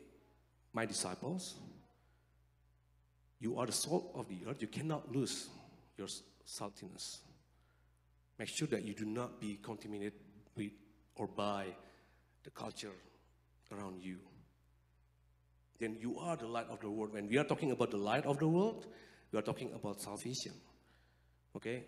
my 0.73 0.87
disciples, 0.87 1.55
you 3.39 3.59
are 3.59 3.67
the 3.67 3.73
salt 3.73 4.11
of 4.15 4.29
the 4.29 4.39
earth. 4.49 4.61
You 4.61 4.69
cannot 4.69 5.15
lose 5.15 5.49
your 5.97 6.09
saltiness. 6.47 7.19
Make 8.39 8.49
sure 8.49 8.69
that 8.69 8.85
you 8.85 8.95
do 8.95 9.05
not 9.05 9.41
be 9.41 9.59
contaminated 9.63 10.15
with 10.57 10.73
or 11.17 11.27
by 11.29 11.67
the 12.43 12.51
culture 12.51 12.93
around 13.73 14.01
you. 14.03 14.19
Then 15.79 15.97
you 16.01 16.19
are 16.19 16.37
the 16.37 16.47
light 16.47 16.67
of 16.69 16.81
the 16.81 16.91
world. 16.91 17.13
When 17.13 17.29
we 17.29 17.39
are 17.39 17.45
talking 17.45 17.71
about 17.71 17.91
the 17.91 17.97
light 17.97 18.27
of 18.27 18.39
the 18.39 18.49
world, 18.49 18.87
we 19.33 19.39
are 19.39 19.43
talking 19.43 19.73
about 19.75 20.01
salvation. 20.01 20.53
Okay? 21.57 21.85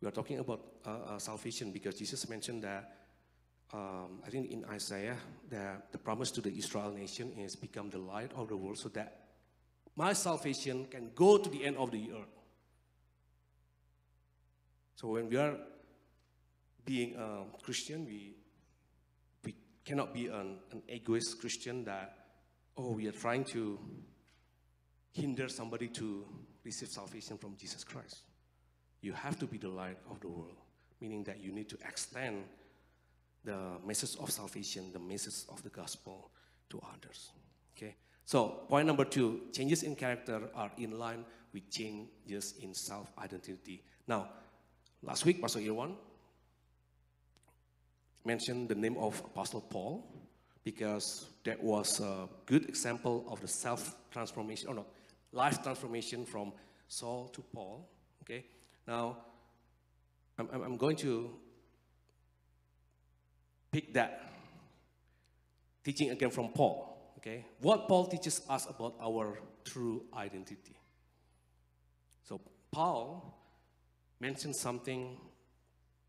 We 0.00 0.08
are 0.08 0.12
talking 0.12 0.38
about 0.38 0.60
uh, 0.86 0.90
uh, 0.90 1.18
salvation 1.18 1.70
because 1.70 1.94
Jesus 1.94 2.28
mentioned 2.28 2.62
that, 2.62 2.96
um, 3.72 4.20
I 4.26 4.30
think 4.30 4.50
in 4.50 4.64
Isaiah, 4.64 5.16
that 5.50 5.92
the 5.92 5.98
promise 5.98 6.30
to 6.32 6.40
the 6.40 6.56
Israel 6.56 6.90
nation 6.90 7.32
is 7.38 7.56
become 7.56 7.90
the 7.90 7.98
light 7.98 8.32
of 8.34 8.48
the 8.48 8.56
world 8.56 8.78
so 8.78 8.88
that 8.90 9.18
my 9.94 10.12
salvation 10.12 10.86
can 10.86 11.10
go 11.14 11.38
to 11.38 11.48
the 11.48 11.64
end 11.64 11.76
of 11.76 11.90
the 11.90 12.10
earth. 12.12 12.41
So 14.94 15.08
when 15.08 15.28
we 15.28 15.36
are 15.36 15.56
being 16.84 17.14
a 17.16 17.44
Christian, 17.62 18.04
we, 18.06 18.34
we 19.44 19.54
cannot 19.84 20.12
be 20.12 20.26
an, 20.26 20.58
an 20.70 20.82
egoist 20.88 21.40
Christian 21.40 21.84
that, 21.84 22.16
oh, 22.76 22.92
we 22.92 23.06
are 23.08 23.12
trying 23.12 23.44
to 23.44 23.78
hinder 25.12 25.48
somebody 25.48 25.88
to 25.88 26.24
receive 26.64 26.88
salvation 26.88 27.38
from 27.38 27.56
Jesus 27.56 27.84
Christ. 27.84 28.22
You 29.00 29.12
have 29.12 29.38
to 29.40 29.46
be 29.46 29.58
the 29.58 29.68
light 29.68 29.98
of 30.10 30.20
the 30.20 30.28
world, 30.28 30.56
meaning 31.00 31.24
that 31.24 31.40
you 31.40 31.52
need 31.52 31.68
to 31.70 31.78
extend 31.86 32.44
the 33.44 33.58
message 33.84 34.16
of 34.20 34.30
salvation, 34.30 34.92
the 34.92 34.98
message 35.00 35.44
of 35.48 35.62
the 35.62 35.68
gospel 35.70 36.30
to 36.70 36.80
others. 36.94 37.30
Okay? 37.76 37.96
So, 38.24 38.62
point 38.68 38.86
number 38.86 39.04
two 39.04 39.42
changes 39.52 39.82
in 39.82 39.96
character 39.96 40.48
are 40.54 40.70
in 40.78 40.98
line 40.98 41.24
with 41.52 41.68
changes 41.70 42.54
in 42.60 42.72
self 42.72 43.10
identity. 43.18 43.82
Now, 44.06 44.28
Last 45.04 45.24
week, 45.24 45.40
Pastor 45.40 45.58
Irwan 45.58 45.96
mentioned 48.24 48.68
the 48.68 48.74
name 48.76 48.96
of 48.98 49.18
Apostle 49.24 49.60
Paul 49.60 50.06
because 50.62 51.26
that 51.42 51.60
was 51.60 51.98
a 52.00 52.28
good 52.46 52.68
example 52.68 53.26
of 53.28 53.40
the 53.40 53.48
self 53.48 53.96
transformation, 54.12 54.68
or 54.68 54.74
no, 54.74 54.86
life 55.32 55.60
transformation 55.60 56.24
from 56.24 56.52
Saul 56.86 57.28
to 57.28 57.42
Paul. 57.52 57.88
Okay, 58.22 58.44
now 58.86 59.16
I'm, 60.38 60.48
I'm 60.52 60.76
going 60.76 60.96
to 60.98 61.30
pick 63.72 63.92
that 63.94 64.32
teaching 65.82 66.10
again 66.10 66.30
from 66.30 66.50
Paul. 66.50 67.12
Okay, 67.18 67.44
what 67.60 67.88
Paul 67.88 68.06
teaches 68.06 68.40
us 68.48 68.68
about 68.70 68.94
our 69.02 69.40
true 69.64 70.04
identity. 70.14 70.76
So 72.22 72.40
Paul 72.70 73.41
mentioned 74.22 74.54
something, 74.54 75.18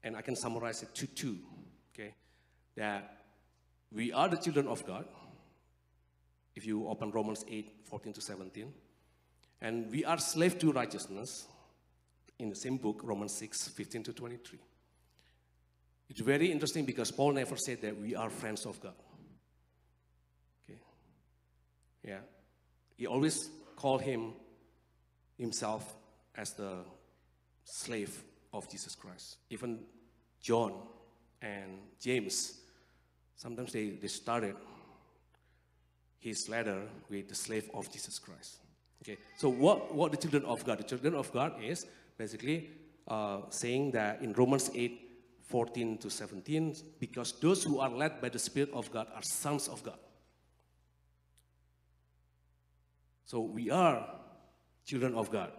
and 0.03 0.15
I 0.15 0.21
can 0.21 0.35
summarize 0.35 0.83
it 0.83 0.93
to 0.95 1.07
two. 1.07 1.39
Okay, 1.93 2.13
that 2.75 3.25
we 3.91 4.13
are 4.13 4.29
the 4.29 4.37
children 4.37 4.67
of 4.67 4.85
God. 4.85 5.05
If 6.55 6.67
you 6.67 6.87
open 6.87 7.09
Romans 7.11 7.43
8, 7.49 7.71
14 7.85 8.13
to 8.13 8.21
17. 8.21 8.71
And 9.61 9.89
we 9.89 10.05
are 10.05 10.19
slave 10.19 10.59
to 10.59 10.71
righteousness 10.71 11.47
in 12.37 12.49
the 12.49 12.55
same 12.55 12.77
book, 12.77 13.01
Romans 13.03 13.33
6, 13.33 13.69
15 13.69 14.03
to 14.03 14.13
23. 14.13 14.59
It's 16.09 16.19
very 16.19 16.51
interesting 16.51 16.85
because 16.85 17.11
Paul 17.11 17.31
never 17.31 17.55
said 17.55 17.81
that 17.81 17.99
we 17.99 18.13
are 18.15 18.29
friends 18.29 18.65
of 18.67 18.79
God. 18.81 18.93
Okay. 20.63 20.79
Yeah. 22.03 22.19
He 22.97 23.07
always 23.07 23.49
called 23.75 24.01
him 24.01 24.33
himself 25.39 25.95
as 26.35 26.53
the 26.53 26.83
slave 27.63 28.23
of 28.53 28.69
Jesus 28.69 28.95
Christ. 28.95 29.37
Even 29.49 29.79
John 30.41 30.73
and 31.41 31.79
James 31.99 32.63
Sometimes 33.43 33.73
they, 33.73 33.89
they 33.89 34.07
started 34.07 34.55
his 36.19 36.47
letter 36.47 36.83
with 37.09 37.27
the 37.27 37.35
slave 37.35 37.69
of 37.73 37.91
Jesus 37.91 38.17
Christ. 38.17 38.59
Okay, 39.01 39.17
so 39.37 39.49
what, 39.49 39.93
what 39.93 40.11
the 40.11 40.17
children 40.17 40.45
of 40.45 40.63
God? 40.63 40.79
The 40.79 40.83
children 40.83 41.13
of 41.13 41.29
God 41.33 41.61
is 41.61 41.85
basically 42.17 42.69
uh, 43.05 43.41
saying 43.49 43.91
that 43.91 44.21
in 44.21 44.31
Romans 44.31 44.71
8, 44.73 44.97
14 45.41 45.97
to 45.97 46.09
17, 46.09 46.73
because 47.01 47.33
those 47.33 47.63
who 47.63 47.79
are 47.79 47.89
led 47.89 48.21
by 48.21 48.29
the 48.29 48.39
Spirit 48.39 48.69
of 48.73 48.89
God 48.93 49.07
are 49.13 49.21
sons 49.21 49.67
of 49.67 49.83
God. 49.83 49.99
So 53.25 53.41
we 53.41 53.69
are 53.69 54.07
children 54.85 55.15
of 55.15 55.29
God. 55.29 55.51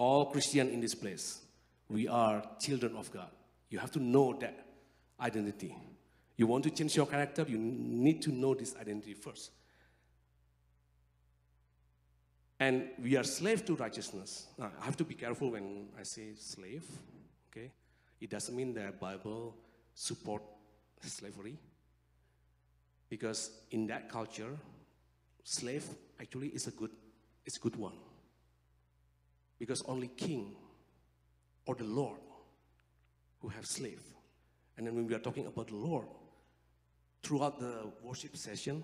All 0.00 0.24
Christian 0.24 0.70
in 0.70 0.80
this 0.80 0.94
place, 0.94 1.40
we 1.90 2.08
are 2.08 2.42
children 2.58 2.96
of 2.96 3.12
God. 3.12 3.28
You 3.68 3.78
have 3.80 3.90
to 3.90 3.98
know 3.98 4.34
that 4.40 4.64
identity. 5.20 5.76
You 6.38 6.46
want 6.46 6.64
to 6.64 6.70
change 6.70 6.96
your 6.96 7.04
character, 7.04 7.44
you 7.46 7.58
need 7.58 8.22
to 8.22 8.32
know 8.32 8.54
this 8.54 8.74
identity 8.80 9.12
first. 9.12 9.50
And 12.58 12.88
we 13.02 13.14
are 13.18 13.24
slave 13.24 13.66
to 13.66 13.76
righteousness. 13.76 14.46
Now, 14.56 14.70
I 14.80 14.86
have 14.86 14.96
to 14.96 15.04
be 15.04 15.14
careful 15.14 15.50
when 15.50 15.88
I 15.98 16.04
say 16.04 16.28
slave, 16.34 16.84
okay? 17.50 17.70
It 18.22 18.30
doesn't 18.30 18.56
mean 18.56 18.72
that 18.72 18.98
Bible 18.98 19.54
support 19.94 20.42
slavery. 21.02 21.58
Because 23.10 23.50
in 23.70 23.86
that 23.88 24.08
culture, 24.08 24.56
slave 25.44 25.84
actually 26.18 26.48
is 26.48 26.68
a 26.68 26.70
good, 26.70 26.90
it's 27.44 27.58
a 27.58 27.60
good 27.60 27.76
one. 27.76 27.92
Because 29.60 29.82
only 29.82 30.08
king 30.08 30.56
or 31.66 31.76
the 31.76 31.84
Lord 31.84 32.18
who 33.40 33.48
have 33.48 33.66
slave. 33.66 34.02
And 34.76 34.86
then 34.86 34.96
when 34.96 35.06
we 35.06 35.14
are 35.14 35.20
talking 35.20 35.46
about 35.46 35.68
the 35.68 35.76
Lord, 35.76 36.06
throughout 37.22 37.60
the 37.60 37.92
worship 38.02 38.36
session, 38.36 38.82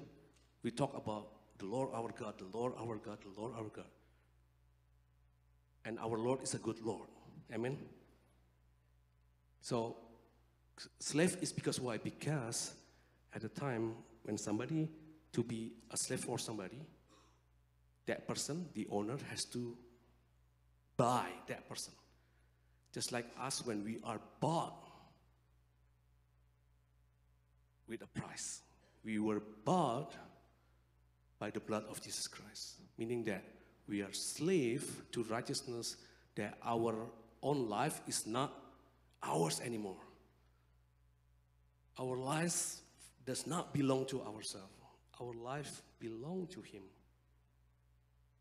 we 0.63 0.71
talk 0.71 0.97
about 0.97 1.29
the 1.59 1.67
Lord 1.67 1.89
our 1.95 2.13
God, 2.13 2.35
the 2.39 2.57
Lord 2.57 2.75
our 2.79 2.97
God, 2.97 3.19
the 3.23 3.41
Lord 3.41 3.55
our 3.57 3.65
God. 3.65 3.91
And 5.85 5.99
our 5.99 6.19
Lord 6.19 6.43
is 6.43 6.55
a 6.55 6.59
good 6.59 6.81
Lord. 6.85 7.09
Amen? 7.53 7.79
So, 9.63 9.97
slave 10.99 11.39
is 11.41 11.53
because 11.53 11.81
why? 11.81 11.97
Because 11.97 12.75
at 13.35 13.41
the 13.41 13.49
time 13.49 13.95
when 14.25 14.37
somebody 14.37 14.89
to 15.33 15.43
be 15.43 15.73
a 15.91 15.97
slave 15.97 16.21
for 16.21 16.39
somebody, 16.39 16.81
that 18.07 18.27
person, 18.29 18.69
the 18.75 18.87
owner, 18.91 19.17
has 19.31 19.45
to 19.47 19.77
buy 20.97 21.27
that 21.49 21.69
person. 21.69 21.93
Just 22.93 23.13
like 23.13 23.27
us 23.41 23.65
when 23.65 23.85
we 23.85 23.99
are 24.05 24.21
bought 24.41 24.87
with 27.89 28.03
a 28.03 28.07
price. 28.07 28.63
We 29.05 29.19
were 29.19 29.43
bought 29.65 30.15
by 31.39 31.51
the 31.51 31.61
blood 31.61 31.85
of 31.89 32.01
Jesus 32.01 32.27
Christ, 32.27 32.77
meaning 32.99 33.25
that 33.25 33.45
we 33.89 34.03
are 34.03 34.13
slave 34.13 35.03
to 35.13 35.23
righteousness 35.25 35.97
that 36.35 36.59
our 36.65 36.95
own 37.43 37.69
life 37.69 38.01
is 38.07 38.27
not 38.27 38.53
ours 39.23 39.61
anymore. 39.65 40.01
Our 41.99 42.17
life 42.17 42.77
does 43.25 43.47
not 43.47 43.73
belong 43.73 44.07
to 44.07 44.23
ourselves. 44.23 44.73
Our 45.21 45.33
life 45.35 45.83
belongs 45.99 46.55
to 46.55 46.61
him. 46.61 46.83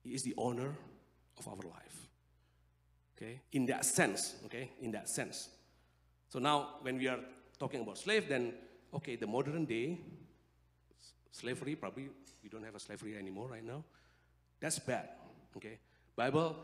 He 0.03 0.13
is 0.13 0.23
the 0.23 0.33
owner 0.37 0.75
of 1.37 1.47
our 1.47 1.55
life. 1.55 2.04
Okay? 3.17 3.41
In 3.53 3.65
that 3.67 3.85
sense, 3.85 4.35
okay? 4.45 4.71
In 4.81 4.91
that 4.91 5.09
sense. 5.09 5.49
So 6.29 6.39
now 6.39 6.79
when 6.81 6.97
we 6.97 7.07
are 7.07 7.19
talking 7.57 7.81
about 7.81 7.97
slave, 7.97 8.27
then 8.27 8.53
okay, 8.93 9.15
the 9.15 9.27
modern 9.27 9.65
day 9.65 9.99
slavery, 11.31 11.75
probably 11.75 12.09
we 12.43 12.49
don't 12.49 12.63
have 12.63 12.75
a 12.75 12.79
slavery 12.79 13.17
anymore 13.17 13.47
right 13.49 13.63
now. 13.65 13.83
That's 14.59 14.79
bad. 14.79 15.09
Okay, 15.55 15.79
Bible. 16.15 16.55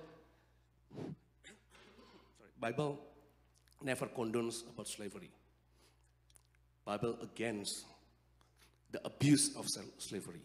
Sorry, 0.94 2.52
Bible 2.60 3.00
never 3.82 4.08
condones 4.08 4.64
about 4.68 4.88
slavery. 4.88 5.32
Bible 6.86 7.18
against 7.22 7.86
the 8.92 9.00
abuse 9.06 9.56
of 9.56 9.68
slavery. 9.98 10.42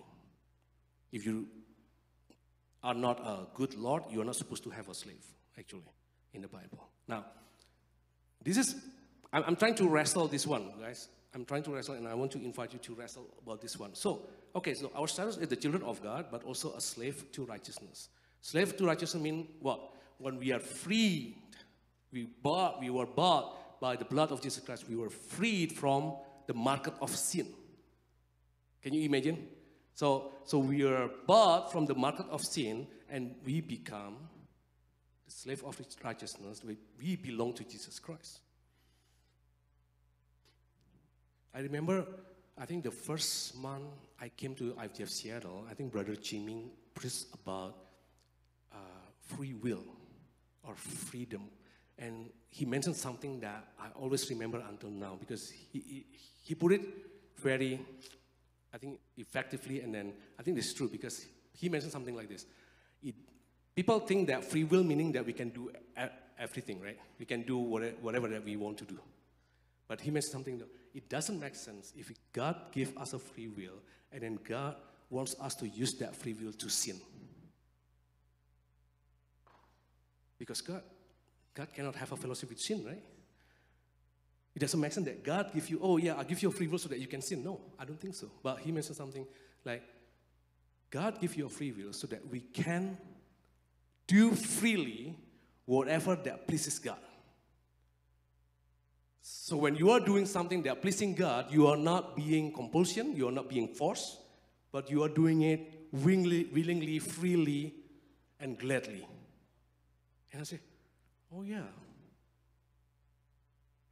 If 1.13 1.27
you 1.27 1.47
are 2.83 2.95
not 2.95 3.21
a 3.21 3.47
good 3.55 3.75
Lord, 3.75 4.05
you 4.11 4.21
are 4.21 4.25
not 4.25 4.37
supposed 4.37 4.63
to 4.65 4.71
have 4.71 4.89
a 4.89 4.95
slave, 4.95 5.25
actually, 5.59 5.83
in 6.35 6.43
the 6.43 6.49
Bible. 6.49 6.89
Now, 7.09 7.25
this 8.43 8.57
is, 8.57 8.77
I'm, 9.33 9.57
trying 9.57 9.75
to 9.77 9.89
wrestle 9.89 10.29
this 10.29 10.47
one, 10.47 10.73
guys. 10.81 11.09
I'm 11.35 11.45
trying 11.45 11.63
to 11.65 11.75
wrestle, 11.75 11.95
and 11.95 12.09
I 12.09 12.15
want 12.15 12.33
to 12.33 12.39
invite 12.39 12.73
you 12.73 12.79
to 12.79 12.95
wrestle 12.95 13.27
about 13.43 13.61
this 13.61 13.79
one. 13.79 13.95
So, 13.95 14.23
okay, 14.55 14.75
so 14.75 14.91
our 14.95 15.07
status 15.07 15.37
is 15.37 15.49
the 15.49 15.57
children 15.57 15.83
of 15.83 16.03
God, 16.03 16.27
but 16.31 16.45
also 16.45 16.73
a 16.75 16.81
slave 16.81 17.31
to 17.33 17.45
righteousness. 17.45 18.09
Slave 18.41 18.77
to 18.77 18.87
righteousness 18.87 19.23
means 19.23 19.49
what? 19.61 19.93
When 20.19 20.39
we 20.39 20.53
are 20.53 20.61
freed, 20.61 21.37
we 22.13 22.29
bought, 22.43 22.81
we 22.81 22.89
were 22.91 23.07
bought 23.07 23.81
by 23.81 23.97
the 23.97 24.05
blood 24.05 24.33
of 24.33 24.41
Jesus 24.41 24.65
Christ. 24.65 24.89
We 24.89 24.97
were 24.97 25.11
freed 25.11 25.73
from 25.73 26.15
the 26.47 26.55
market 26.55 26.95
of 27.01 27.15
sin. 27.15 27.49
Can 28.83 28.95
you 28.95 29.03
imagine? 29.03 29.49
So, 29.95 30.33
so 30.45 30.59
we 30.59 30.85
are 30.85 31.11
bought 31.27 31.73
from 31.73 31.87
the 31.87 31.95
market 31.95 32.27
of 32.31 32.43
sin, 32.43 32.87
and 33.11 33.35
we 33.45 33.61
become 33.61 34.17
the 35.27 35.33
slave 35.33 35.63
of 35.65 35.79
righteousness. 36.03 36.63
We, 36.65 36.77
we 36.99 37.17
belong 37.17 37.53
to 37.55 37.65
Jesus 37.65 37.99
Christ. 37.99 38.41
I 41.55 41.61
remember, 41.61 42.07
I 42.57 42.65
think 42.65 42.85
the 42.85 42.91
first 42.91 43.57
month 43.57 43.85
I 44.21 44.29
came 44.29 44.55
to 44.57 44.73
IFGF 44.75 45.09
Seattle, 45.09 45.65
I 45.71 45.75
think 45.75 45.93
Brother 45.93 46.15
Jimmy 46.15 46.71
preached 46.95 47.27
about 47.35 47.77
uh, 48.73 48.77
free 49.21 49.55
will 49.55 49.85
or 50.63 50.75
freedom. 50.75 51.49
And 51.99 52.31
he 52.51 52.65
mentioned 52.65 52.97
something 52.97 53.41
that 53.41 53.69
I 53.81 53.89
always 53.95 54.29
remember 54.31 54.63
until 54.69 54.91
now 54.91 55.17
because 55.19 55.51
he, 55.51 55.79
he, 55.81 56.07
he 56.43 56.55
put 56.55 56.73
it 56.73 56.83
very, 57.39 57.81
I 58.73 58.79
think, 58.79 59.01
effectively. 59.17 59.81
And 59.81 59.95
then 59.95 60.13
I 60.39 60.43
think 60.43 60.59
is 60.59 60.75
true 60.75 60.89
because 60.89 61.27
he 61.53 61.69
mentioned 61.69 61.93
something 61.93 62.15
like 62.15 62.29
this. 62.29 62.45
People 63.77 64.01
think 64.01 64.29
that 64.29 64.43
free 64.43 64.65
will 64.65 64.83
meaning 64.83 65.13
that 65.13 65.27
we 65.27 65.35
can 65.35 65.51
do 65.51 65.71
everything, 66.39 66.81
right? 66.81 66.99
We 67.19 67.27
can 67.27 67.43
do 67.43 67.59
whatever, 67.59 68.27
that 68.29 68.43
we 68.43 68.57
want 68.57 68.79
to 68.79 68.85
do. 68.87 68.99
But 69.87 70.01
he 70.01 70.11
mentioned 70.11 70.33
something 70.33 70.59
that 70.59 70.69
it 70.95 71.11
doesn't 71.11 71.39
make 71.39 71.55
sense 71.55 71.93
if 71.95 72.11
God 72.33 72.57
gave 72.73 72.97
us 72.97 73.13
a 73.13 73.19
free 73.19 73.49
will 73.49 73.83
and 74.11 74.23
then 74.23 74.39
God 74.43 74.77
wants 75.11 75.37
us 75.41 75.55
to 75.57 75.69
use 75.69 75.95
that 75.99 76.17
free 76.17 76.33
will 76.33 76.53
to 76.55 76.71
sin. 76.71 76.99
Because 80.39 80.63
God, 80.63 80.83
God 81.55 81.69
cannot 81.73 81.97
have 81.97 82.13
a 82.13 82.17
fellowship 82.17 82.49
with 82.49 82.61
sin, 82.61 82.83
right? 82.85 83.03
It 84.55 84.59
doesn't 84.59 84.81
make 84.81 84.93
sense 84.93 85.05
that 85.05 85.23
God 85.23 85.51
give 85.55 85.69
you, 85.69 85.81
oh 85.83 85.99
yeah, 85.99 86.15
I'll 86.15 86.25
give 86.25 86.43
you 86.43 86.49
a 86.49 86.53
free 86.53 86.67
will 86.67 86.79
so 86.79 86.89
that 86.89 86.99
you 86.99 87.07
can 87.07 87.21
sin. 87.21 87.45
No, 87.45 87.61
I 87.79 87.85
don't 87.85 88.01
think 88.01 88.15
so. 88.15 88.31
But 88.43 88.61
he 88.61 88.73
mentioned 88.73 88.97
something 88.97 89.27
like, 89.67 89.83
God 90.91 91.21
give 91.21 91.37
you 91.37 91.45
a 91.45 91.51
free 91.51 91.73
will 91.73 91.93
so 91.93 92.07
that 92.07 92.27
we 92.27 92.41
can 92.41 92.97
do 94.07 94.33
freely 94.33 95.17
whatever 95.65 96.15
that 96.17 96.47
pleases 96.47 96.79
God. 96.79 96.99
So 99.21 99.57
when 99.57 99.75
you 99.75 99.91
are 99.91 100.01
doing 100.01 100.27
something 100.27 100.63
that 100.63 100.81
pleasing 100.81 101.15
God, 101.15 101.47
you 101.51 101.67
are 101.67 101.77
not 101.77 102.17
being 102.17 102.53
compulsion, 102.53 103.17
you 103.17 103.29
are 103.29 103.33
not 103.33 103.49
being 103.49 103.69
forced, 103.69 104.19
but 104.71 104.91
you 104.91 105.03
are 105.03 105.09
doing 105.09 105.43
it 105.43 105.89
willingly, 105.91 106.49
willingly 106.53 106.99
freely, 106.99 107.75
and 108.39 108.59
gladly. 108.59 109.07
And 110.33 110.41
I 110.41 110.45
say, 110.45 110.61
oh 111.35 111.43
yeah, 111.43 111.63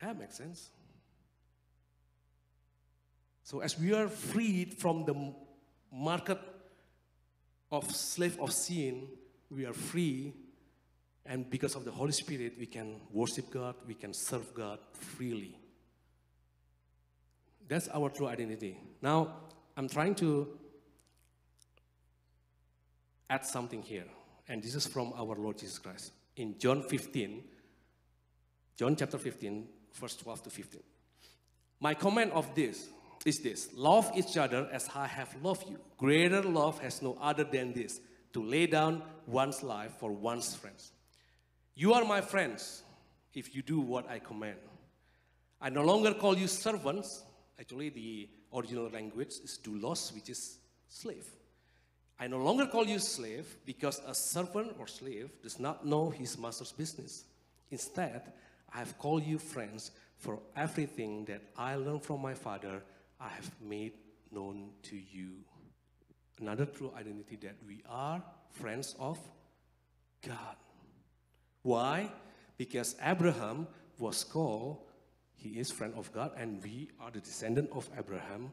that 0.01 0.19
makes 0.19 0.37
sense. 0.37 0.71
So 3.43 3.61
as 3.61 3.79
we 3.79 3.93
are 3.93 4.09
freed 4.09 4.75
from 4.75 5.05
the 5.05 5.35
market 5.93 6.39
of 7.71 7.91
slave 7.95 8.39
of 8.41 8.53
sin, 8.53 9.09
we 9.51 9.67
are 9.67 9.73
free 9.73 10.35
and 11.27 11.49
because 11.49 11.75
of 11.75 11.85
the 11.85 11.91
Holy 11.91 12.13
Spirit, 12.13 12.55
we 12.59 12.67
can 12.67 12.97
worship 13.11 13.51
God, 13.51 13.77
we 13.87 13.95
can 13.95 14.13
serve 14.13 14.53
God 14.55 14.79
freely. 14.93 15.59
That's 17.67 17.89
our 17.89 18.11
true 18.11 18.27
identity. 18.27 18.79
Now, 19.01 19.37
I'm 19.77 19.89
trying 19.89 20.15
to 20.17 20.49
add 23.31 23.47
something 23.47 23.81
here, 23.81 24.05
and 24.49 24.63
this 24.63 24.75
is 24.75 24.87
from 24.87 25.15
our 25.17 25.35
Lord 25.35 25.59
Jesus 25.59 25.79
Christ. 25.79 26.13
In 26.37 26.59
John 26.59 26.83
15, 26.83 27.43
John 28.77 28.95
chapter 28.95 29.17
15, 29.17 29.67
verse 29.95 30.17
12 30.17 30.43
to 30.43 30.51
15. 30.51 30.83
My 31.81 31.95
comment 31.95 32.33
of 32.33 32.55
this 32.55 32.89
is 33.25 33.39
this 33.39 33.71
love 33.75 34.11
each 34.15 34.37
other 34.37 34.69
as 34.71 34.91
I 34.95 35.07
have 35.07 35.35
loved 35.43 35.71
you. 35.71 35.79
Greater 35.97 36.43
love 36.43 36.81
has 36.81 37.01
no 37.01 37.17
other 37.19 37.45
than 37.45 37.73
this 37.73 37.99
to 38.35 38.43
lay 38.43 38.67
down 38.67 39.03
one's 39.27 39.63
life 39.63 39.93
for 39.99 40.13
one's 40.13 40.55
friends. 40.55 40.93
You 41.75 41.95
are 41.95 42.05
my 42.05 42.21
friends 42.21 42.83
if 43.33 43.55
you 43.55 43.63
do 43.63 43.81
what 43.81 44.09
I 44.11 44.19
command. 44.19 44.59
I 45.61 45.71
no 45.71 45.83
longer 45.83 46.13
call 46.13 46.37
you 46.37 46.47
servants. 46.47 47.25
Actually, 47.59 47.89
the 47.89 48.29
original 48.53 48.91
language 48.91 49.35
is 49.43 49.59
doulos, 49.63 50.15
which 50.15 50.29
is 50.29 50.59
slave. 50.89 51.27
I 52.19 52.27
no 52.27 52.39
longer 52.39 52.67
call 52.67 52.87
you 52.87 52.99
slave 52.99 53.57
because 53.65 54.01
a 54.07 54.15
servant 54.15 54.77
or 54.79 54.87
slave 54.87 55.31
does 55.43 55.59
not 55.59 55.87
know 55.87 56.11
his 56.11 56.39
master's 56.39 56.73
business. 56.73 57.25
Instead, 57.71 58.33
I 58.73 58.79
have 58.79 58.99
called 58.99 59.25
you 59.25 59.39
friends 59.39 59.91
for 60.19 60.39
everything 60.57 61.25
that 61.27 61.43
I 61.57 61.77
learned 61.77 62.03
from 62.03 62.23
my 62.23 62.35
father, 62.35 62.83
I 63.21 63.29
have 63.29 63.51
made 63.61 63.93
known 64.31 64.71
to 64.85 64.97
you. 64.97 65.33
Another 66.41 66.67
true 66.67 66.93
identity 66.97 67.37
that 67.43 67.57
we 67.67 67.83
are 67.89 68.23
friends 68.51 68.95
of 68.99 69.19
God. 70.27 70.57
Why? 71.63 72.11
Because 72.57 72.97
Abraham 73.03 73.67
was 73.99 74.25
called, 74.25 74.79
he 75.37 75.51
is 75.61 75.71
friend 75.71 75.95
of 75.97 76.13
God, 76.13 76.33
and 76.37 76.63
we 76.63 76.91
are 77.01 77.11
the 77.11 77.21
descendant 77.21 77.71
of 77.73 77.89
Abraham. 77.99 78.53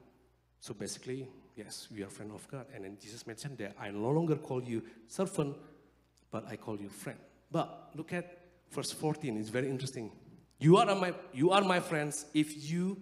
So 0.60 0.74
basically, 0.74 1.28
yes, 1.56 1.88
we 1.94 2.04
are 2.04 2.10
friend 2.10 2.32
of 2.34 2.48
God. 2.50 2.65
And 2.74 2.86
then 2.86 2.98
Jesus 3.02 3.26
mentioned 3.26 3.58
that 3.58 3.76
I 3.80 3.89
no 3.91 4.10
longer 4.10 4.36
call 4.36 4.63
you 4.63 4.84
servant, 5.08 5.56
but 6.30 6.46
I 6.48 6.56
call 6.56 6.80
you 6.80 6.89
friend. 6.89 7.20
But 7.52 7.91
look 7.96 8.13
at 8.13 8.38
verse 8.72 8.91
14, 8.91 9.38
it's 9.38 9.50
very 9.50 9.70
interesting. 9.70 10.12
You 10.60 10.78
are 10.78 10.96
my, 10.96 11.13
you 11.34 11.52
are 11.52 11.62
my 11.62 11.80
friends 11.80 12.26
if 12.34 12.70
you 12.72 13.02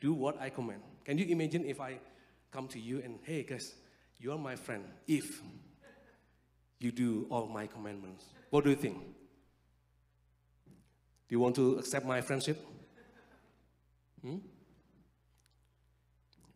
do 0.00 0.14
what 0.14 0.40
I 0.40 0.48
command. 0.48 0.82
Can 1.04 1.18
you 1.18 1.26
imagine 1.26 1.64
if 1.64 1.80
I 1.80 1.98
come 2.50 2.68
to 2.68 2.78
you 2.78 3.02
and, 3.04 3.18
hey 3.22 3.42
guys, 3.42 3.74
you 4.20 4.32
are 4.32 4.38
my 4.38 4.54
friend 4.54 4.84
if 5.06 5.40
you 6.78 6.92
do 6.92 7.26
all 7.30 7.46
my 7.46 7.66
commandments? 7.66 8.24
What 8.50 8.64
do 8.64 8.70
you 8.70 8.76
think? 8.76 8.98
Do 11.28 11.36
you 11.36 11.40
want 11.40 11.56
to 11.56 11.78
accept 11.78 12.04
my 12.04 12.20
friendship? 12.20 12.64
Hmm? 14.22 14.38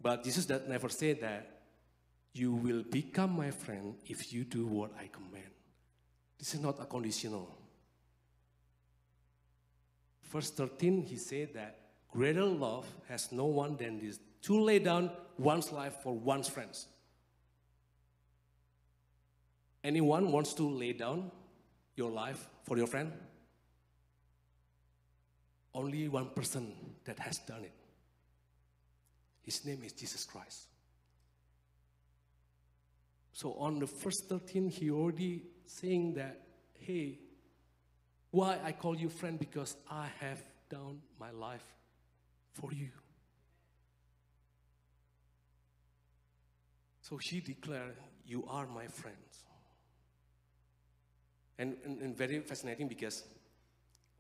But 0.01 0.23
Jesus 0.23 0.49
never 0.69 0.89
said 0.89 1.21
that 1.23 1.63
you 2.35 2.53
will 2.53 2.83
become 2.83 3.35
my 3.37 3.51
friend 3.51 3.95
if 4.07 4.33
you 4.33 4.45
do 4.45 4.67
what 4.67 4.93
I 4.99 5.07
command. 5.07 5.51
This 6.39 6.55
is 6.55 6.61
not 6.61 6.81
a 6.81 6.85
conditional. 6.85 7.57
Verse 10.25 10.51
13, 10.51 11.03
he 11.03 11.17
said 11.17 11.55
that 11.55 11.79
greater 12.11 12.45
love 12.45 12.87
has 13.09 13.31
no 13.33 13.47
one 13.47 13.77
than 13.77 14.01
this 14.01 14.19
to 14.43 14.61
lay 14.61 14.81
down 14.81 15.11
one's 15.39 15.73
life 15.73 15.95
for 16.03 16.13
one's 16.13 16.49
friends. 16.49 16.89
Anyone 19.85 20.33
wants 20.33 20.55
to 20.55 20.69
lay 20.69 20.95
down 20.95 21.31
your 21.95 22.11
life 22.11 22.49
for 22.65 22.77
your 22.77 22.89
friend? 22.89 23.13
only 25.75 26.09
one 26.09 26.31
person 26.31 26.73
that 27.05 27.19
has 27.19 27.39
done 27.39 27.65
it. 27.65 27.73
His 29.43 29.65
name 29.67 29.83
is 29.85 29.93
Jesus 29.93 30.25
Christ. 30.25 30.69
So 33.33 33.55
on 33.55 33.81
the 33.81 33.87
first 33.87 34.29
13, 34.29 34.71
he 34.71 34.91
already 34.91 35.43
saying 35.67 36.15
that, 36.15 36.41
hey, 36.79 37.19
why 38.31 38.59
I 38.65 38.73
call 38.73 38.97
you 38.97 39.09
friend? 39.09 39.39
Because 39.39 39.77
I 39.91 40.07
have 40.21 40.43
done 40.71 41.01
my 41.19 41.31
life 41.33 41.65
for 42.53 42.73
you. 42.73 42.91
So 47.03 47.19
she 47.19 47.41
declared, 47.41 47.97
you 48.25 48.47
are 48.49 48.67
my 48.67 48.87
friends. 48.87 49.44
And, 51.59 51.77
and, 51.85 52.01
and 52.01 52.17
very 52.17 52.41
fascinating 52.41 52.89
because 52.89 53.25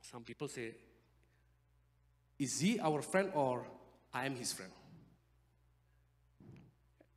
some 0.00 0.22
people 0.22 0.48
say, 0.48 0.74
is 2.38 2.60
he 2.60 2.78
our 2.80 3.02
friend 3.02 3.30
or 3.34 3.66
I 4.12 4.26
am 4.26 4.36
his 4.36 4.52
friend? 4.52 4.70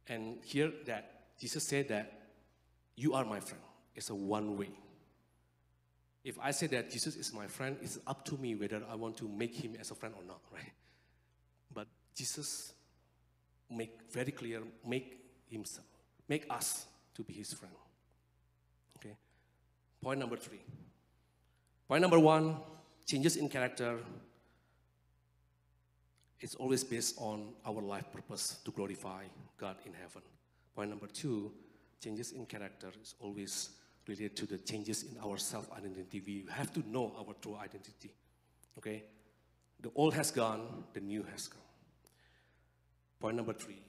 And 0.08 0.38
here 0.44 0.72
that 0.86 1.38
Jesus 1.40 1.68
said 1.68 1.90
that 1.90 2.12
you 2.96 3.14
are 3.14 3.26
my 3.26 3.40
friend. 3.40 3.62
It's 3.96 4.10
a 4.10 4.16
one 4.16 4.58
way. 4.58 4.72
If 6.24 6.38
I 6.42 6.52
say 6.52 6.68
that 6.68 6.92
Jesus 6.92 7.16
is 7.16 7.34
my 7.34 7.48
friend, 7.48 7.78
it's 7.82 8.00
up 8.08 8.26
to 8.26 8.38
me 8.38 8.56
whether 8.56 8.82
I 8.90 8.96
want 8.96 9.18
to 9.18 9.28
make 9.28 9.56
him 9.56 9.76
as 9.80 9.92
a 9.92 9.96
friend 9.96 10.16
or 10.18 10.24
not, 10.24 10.42
right? 10.52 10.74
But 11.74 11.88
Jesus 12.16 12.74
make 13.70 14.12
very 14.12 14.32
clear, 14.32 14.62
make 14.86 15.20
himself, 15.50 15.88
make 16.28 16.46
us 16.50 16.86
to 17.16 17.24
be 17.24 17.34
his 17.34 17.54
friend. 17.54 17.74
Point 20.08 20.22
number 20.22 20.38
three. 20.38 20.62
Point 21.86 22.02
number 22.02 22.18
one, 22.18 22.56
changes 23.06 23.36
in 23.36 23.50
character 23.50 24.00
it's 26.40 26.56
always 26.56 26.82
based 26.86 27.16
on 27.18 27.50
our 27.66 27.82
life 27.82 28.06
purpose 28.14 28.56
to 28.64 28.72
glorify 28.72 29.24
God 29.58 29.76
in 29.86 29.92
heaven. 29.92 30.22
Point 30.74 30.92
number 30.92 31.08
two, 31.08 31.52
changes 32.02 32.32
in 32.32 32.46
character 32.46 32.88
is 33.02 33.16
always 33.20 33.72
related 34.08 34.38
to 34.38 34.46
the 34.46 34.60
changes 34.60 35.04
in 35.04 35.18
our 35.22 35.38
self 35.38 35.70
identity. 35.74 36.24
We 36.26 36.46
have 36.52 36.72
to 36.76 36.90
know 36.90 37.14
our 37.20 37.34
true 37.42 37.58
identity. 37.62 38.14
Okay? 38.78 39.04
The 39.82 39.92
old 39.94 40.14
has 40.14 40.32
gone, 40.32 40.86
the 40.94 41.02
new 41.02 41.24
has 41.34 41.50
come. 41.50 41.68
Point 43.20 43.36
number 43.36 43.52
three, 43.52 43.82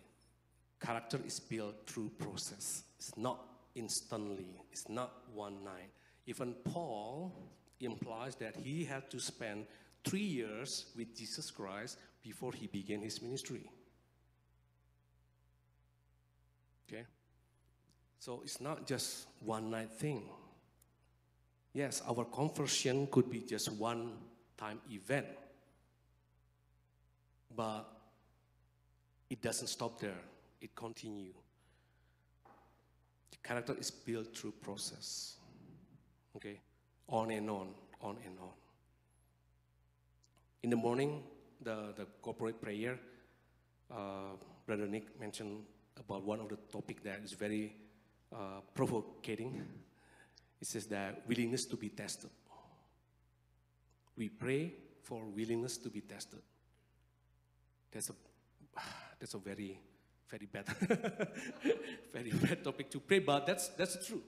character 0.85 1.21
is 1.25 1.39
built 1.39 1.87
through 1.87 2.11
process. 2.19 2.83
It's 2.99 3.17
not 3.17 3.39
instantly, 3.77 4.49
it's 4.73 4.89
not 4.89 5.13
one 5.33 5.63
night. 5.63 5.93
Even 6.29 6.53
Paul 6.63 7.33
implies 7.81 8.35
that 8.35 8.55
he 8.55 8.85
had 8.85 9.11
to 9.11 9.19
spend 9.19 9.65
three 10.05 10.21
years 10.21 10.85
with 10.95 11.17
Jesus 11.17 11.51
Christ 11.51 11.97
before 12.23 12.53
he 12.53 12.67
began 12.67 13.01
his 13.01 13.23
ministry. 13.23 13.63
Okay? 16.87 17.05
So 18.19 18.43
it's 18.45 18.61
not 18.61 18.87
just 18.87 19.29
one 19.41 19.71
night 19.71 19.91
thing. 19.91 20.23
Yes, 21.73 22.03
our 22.07 22.27
conversion 22.27 23.09
could 23.11 23.31
be 23.31 23.41
just 23.41 23.73
one 23.73 24.13
time 24.59 24.81
event. 24.91 25.29
But 27.57 27.85
it 29.31 29.41
doesn't 29.41 29.69
stop 29.69 29.99
there. 29.99 30.21
It 30.61 30.77
continues. 30.77 31.35
The 33.31 33.39
character 33.43 33.75
is 33.81 33.91
built 33.91 34.37
through 34.37 34.53
process. 34.61 35.38
Okay? 36.37 36.61
On 37.09 37.31
and 37.31 37.49
on, 37.51 37.69
on 38.01 38.17
and 38.25 38.39
on. 38.39 38.51
In 40.63 40.71
the 40.71 40.77
morning, 40.77 41.23
the, 41.63 41.95
the 41.97 42.07
corporate 42.23 42.61
prayer, 42.61 42.99
uh, 43.91 44.37
Brother 44.67 44.87
Nick 44.87 45.19
mentioned 45.19 45.65
about 45.99 46.23
one 46.25 46.41
of 46.41 46.49
the 46.49 46.57
topic 46.71 47.03
that 47.05 47.21
is 47.25 47.33
very 47.33 47.75
uh, 48.33 48.61
provocating. 48.75 49.65
It 50.61 50.67
says 50.67 50.87
that 50.87 51.23
willingness 51.27 51.65
to 51.67 51.77
be 51.77 51.89
tested. 51.89 52.31
We 54.17 54.29
pray 54.29 54.75
for 55.03 55.25
willingness 55.25 55.79
to 55.79 55.89
be 55.89 56.01
tested. 56.01 56.41
That's 57.91 58.11
a, 58.11 58.15
that's 59.19 59.35
a 59.35 59.39
very, 59.39 59.81
very 60.29 60.47
bad, 60.47 60.67
very 62.13 62.31
bad 62.31 62.65
topic 62.65 62.91
to 62.91 63.01
pray, 63.01 63.21
but 63.21 63.47
that's, 63.47 63.69
that's 63.69 64.07
true. 64.07 64.23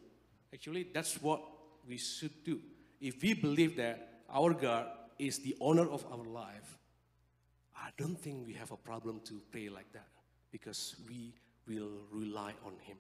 Actually, 0.53 0.87
that's 0.93 1.21
what 1.21 1.43
we 1.89 1.99
should 1.99 2.45
do. 2.45 2.61
If 3.01 3.23
we 3.23 3.35
believe 3.35 3.77
that 3.77 4.23
our 4.33 4.53
God 4.53 4.87
is 5.19 5.39
the 5.39 5.57
owner 5.61 5.89
of 5.89 6.05
our 6.11 6.25
life, 6.25 6.79
I 7.77 7.91
don't 7.97 8.19
think 8.19 8.47
we 8.47 8.55
have 8.55 8.71
a 8.71 8.77
problem 8.77 9.21
to 9.25 9.41
pray 9.51 9.69
like 9.69 9.93
that 9.93 10.09
because 10.51 10.97
we 11.09 11.35
will 11.67 12.03
rely 12.13 12.53
on 12.65 12.75
Him. 12.83 12.99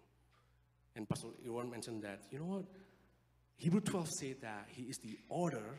And 0.97 1.09
Pastor 1.09 1.29
Irwan 1.47 1.71
mentioned 1.71 2.03
that, 2.03 2.21
you 2.31 2.38
know 2.38 2.47
what? 2.47 2.64
Hebrew 3.57 3.81
12 3.81 4.09
said 4.09 4.37
that 4.40 4.66
He 4.69 4.85
is 4.85 4.99
the 4.99 5.19
order 5.29 5.79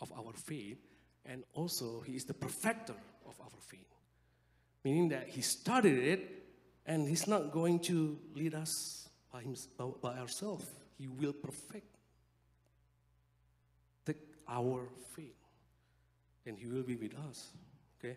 of 0.00 0.10
our 0.12 0.32
faith 0.46 0.78
and 1.26 1.44
also 1.54 2.00
He 2.00 2.16
is 2.16 2.24
the 2.24 2.34
perfecter 2.34 2.94
of 3.26 3.34
our 3.40 3.60
faith. 3.68 3.86
Meaning 4.84 5.10
that 5.10 5.28
He 5.28 5.42
started 5.42 5.98
it 5.98 6.44
and 6.86 7.06
He's 7.06 7.26
not 7.26 7.52
going 7.52 7.80
to 7.80 8.18
lead 8.34 8.54
us 8.54 9.08
by, 9.32 9.42
himself, 9.42 10.00
by 10.00 10.18
ourselves. 10.18 10.66
He 10.98 11.06
will 11.06 11.32
perfect 11.32 11.89
our 14.50 14.88
faith. 15.14 15.36
And 16.44 16.58
He 16.58 16.66
will 16.66 16.82
be 16.82 16.96
with 16.96 17.14
us. 17.28 17.50
Okay? 17.98 18.16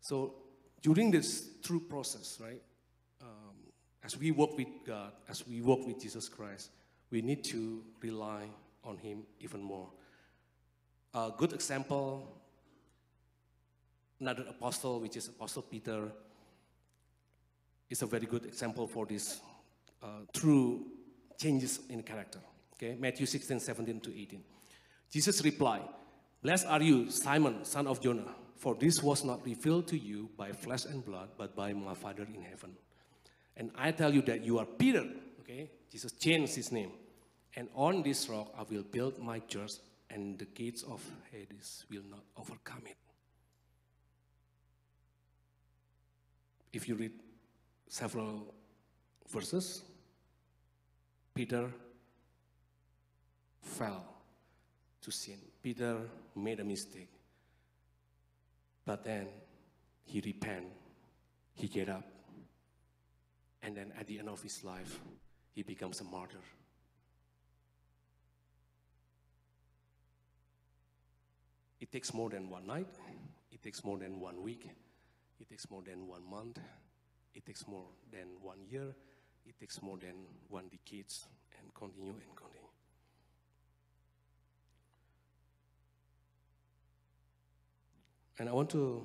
So 0.00 0.34
during 0.82 1.10
this 1.10 1.48
through 1.62 1.80
process, 1.80 2.38
right? 2.42 2.62
Um, 3.20 3.56
as 4.04 4.16
we 4.16 4.30
walk 4.30 4.56
with 4.56 4.68
God, 4.86 5.12
as 5.28 5.46
we 5.46 5.60
walk 5.60 5.86
with 5.86 6.00
Jesus 6.00 6.28
Christ, 6.28 6.70
we 7.10 7.22
need 7.22 7.44
to 7.44 7.82
rely 8.00 8.44
on 8.82 8.96
Him 8.98 9.24
even 9.40 9.62
more. 9.62 9.88
A 11.14 11.32
good 11.36 11.52
example, 11.52 12.40
another 14.20 14.44
apostle, 14.48 15.00
which 15.00 15.16
is 15.16 15.28
Apostle 15.28 15.62
Peter, 15.62 16.12
is 17.88 18.02
a 18.02 18.06
very 18.06 18.26
good 18.26 18.44
example 18.44 18.86
for 18.86 19.06
this 19.06 19.40
uh, 20.02 20.20
true 20.32 20.86
changes 21.38 21.80
in 21.88 22.02
character. 22.02 22.40
Okay, 22.74 22.96
Matthew 22.98 23.26
16, 23.26 23.60
17 23.60 24.00
to 24.00 24.20
18. 24.20 24.42
Jesus 25.10 25.44
replied, 25.44 25.88
Blessed 26.42 26.66
are 26.66 26.82
you, 26.82 27.10
Simon, 27.10 27.64
son 27.64 27.86
of 27.86 28.00
Jonah, 28.00 28.34
for 28.56 28.74
this 28.74 29.02
was 29.02 29.24
not 29.24 29.44
revealed 29.44 29.88
to 29.88 29.98
you 29.98 30.30
by 30.36 30.52
flesh 30.52 30.84
and 30.84 31.04
blood, 31.04 31.30
but 31.36 31.56
by 31.56 31.72
my 31.72 31.94
Father 31.94 32.22
in 32.22 32.42
heaven. 32.42 32.76
And 33.56 33.70
I 33.76 33.90
tell 33.92 34.12
you 34.12 34.22
that 34.22 34.44
you 34.44 34.58
are 34.58 34.66
Peter. 34.66 35.04
Okay, 35.40 35.70
Jesus 35.90 36.12
changed 36.12 36.54
his 36.54 36.72
name. 36.72 36.92
And 37.54 37.68
on 37.74 38.02
this 38.02 38.28
rock 38.28 38.52
I 38.58 38.62
will 38.62 38.82
build 38.82 39.18
my 39.18 39.38
church, 39.40 39.72
and 40.10 40.38
the 40.38 40.44
gates 40.44 40.82
of 40.82 41.02
Hades 41.32 41.84
will 41.90 42.04
not 42.08 42.24
overcome 42.36 42.82
it. 42.86 42.96
If 46.72 46.88
you 46.88 46.94
read 46.94 47.12
several 47.88 48.54
verses, 49.28 49.82
Peter 51.34 51.72
fell 53.62 54.15
to 55.06 55.12
sin. 55.12 55.38
Peter 55.62 56.00
made 56.34 56.58
a 56.58 56.64
mistake. 56.64 57.08
But 58.84 59.04
then 59.04 59.28
he 60.04 60.20
repented, 60.20 60.72
he 61.54 61.68
get 61.68 61.88
up, 61.88 62.04
and 63.62 63.76
then 63.76 63.92
at 63.98 64.08
the 64.08 64.18
end 64.18 64.28
of 64.28 64.42
his 64.42 64.64
life, 64.64 64.98
he 65.52 65.62
becomes 65.62 66.00
a 66.00 66.04
martyr. 66.04 66.42
It 71.80 71.92
takes 71.92 72.12
more 72.12 72.28
than 72.28 72.50
one 72.50 72.66
night, 72.66 72.88
it 73.52 73.62
takes 73.62 73.84
more 73.84 73.98
than 73.98 74.18
one 74.18 74.42
week, 74.42 74.68
it 75.38 75.48
takes 75.48 75.70
more 75.70 75.82
than 75.82 76.08
one 76.08 76.28
month, 76.28 76.58
it 77.32 77.46
takes 77.46 77.68
more 77.68 77.86
than 78.10 78.26
one 78.42 78.58
year, 78.68 78.92
it 79.46 79.54
takes 79.60 79.80
more 79.82 79.98
than 79.98 80.16
one 80.48 80.64
decade, 80.68 81.12
and 81.60 81.72
continue 81.74 82.10
and 82.10 82.34
continue. 82.34 82.45
And 88.38 88.48
I 88.48 88.52
want 88.52 88.70
to 88.70 89.02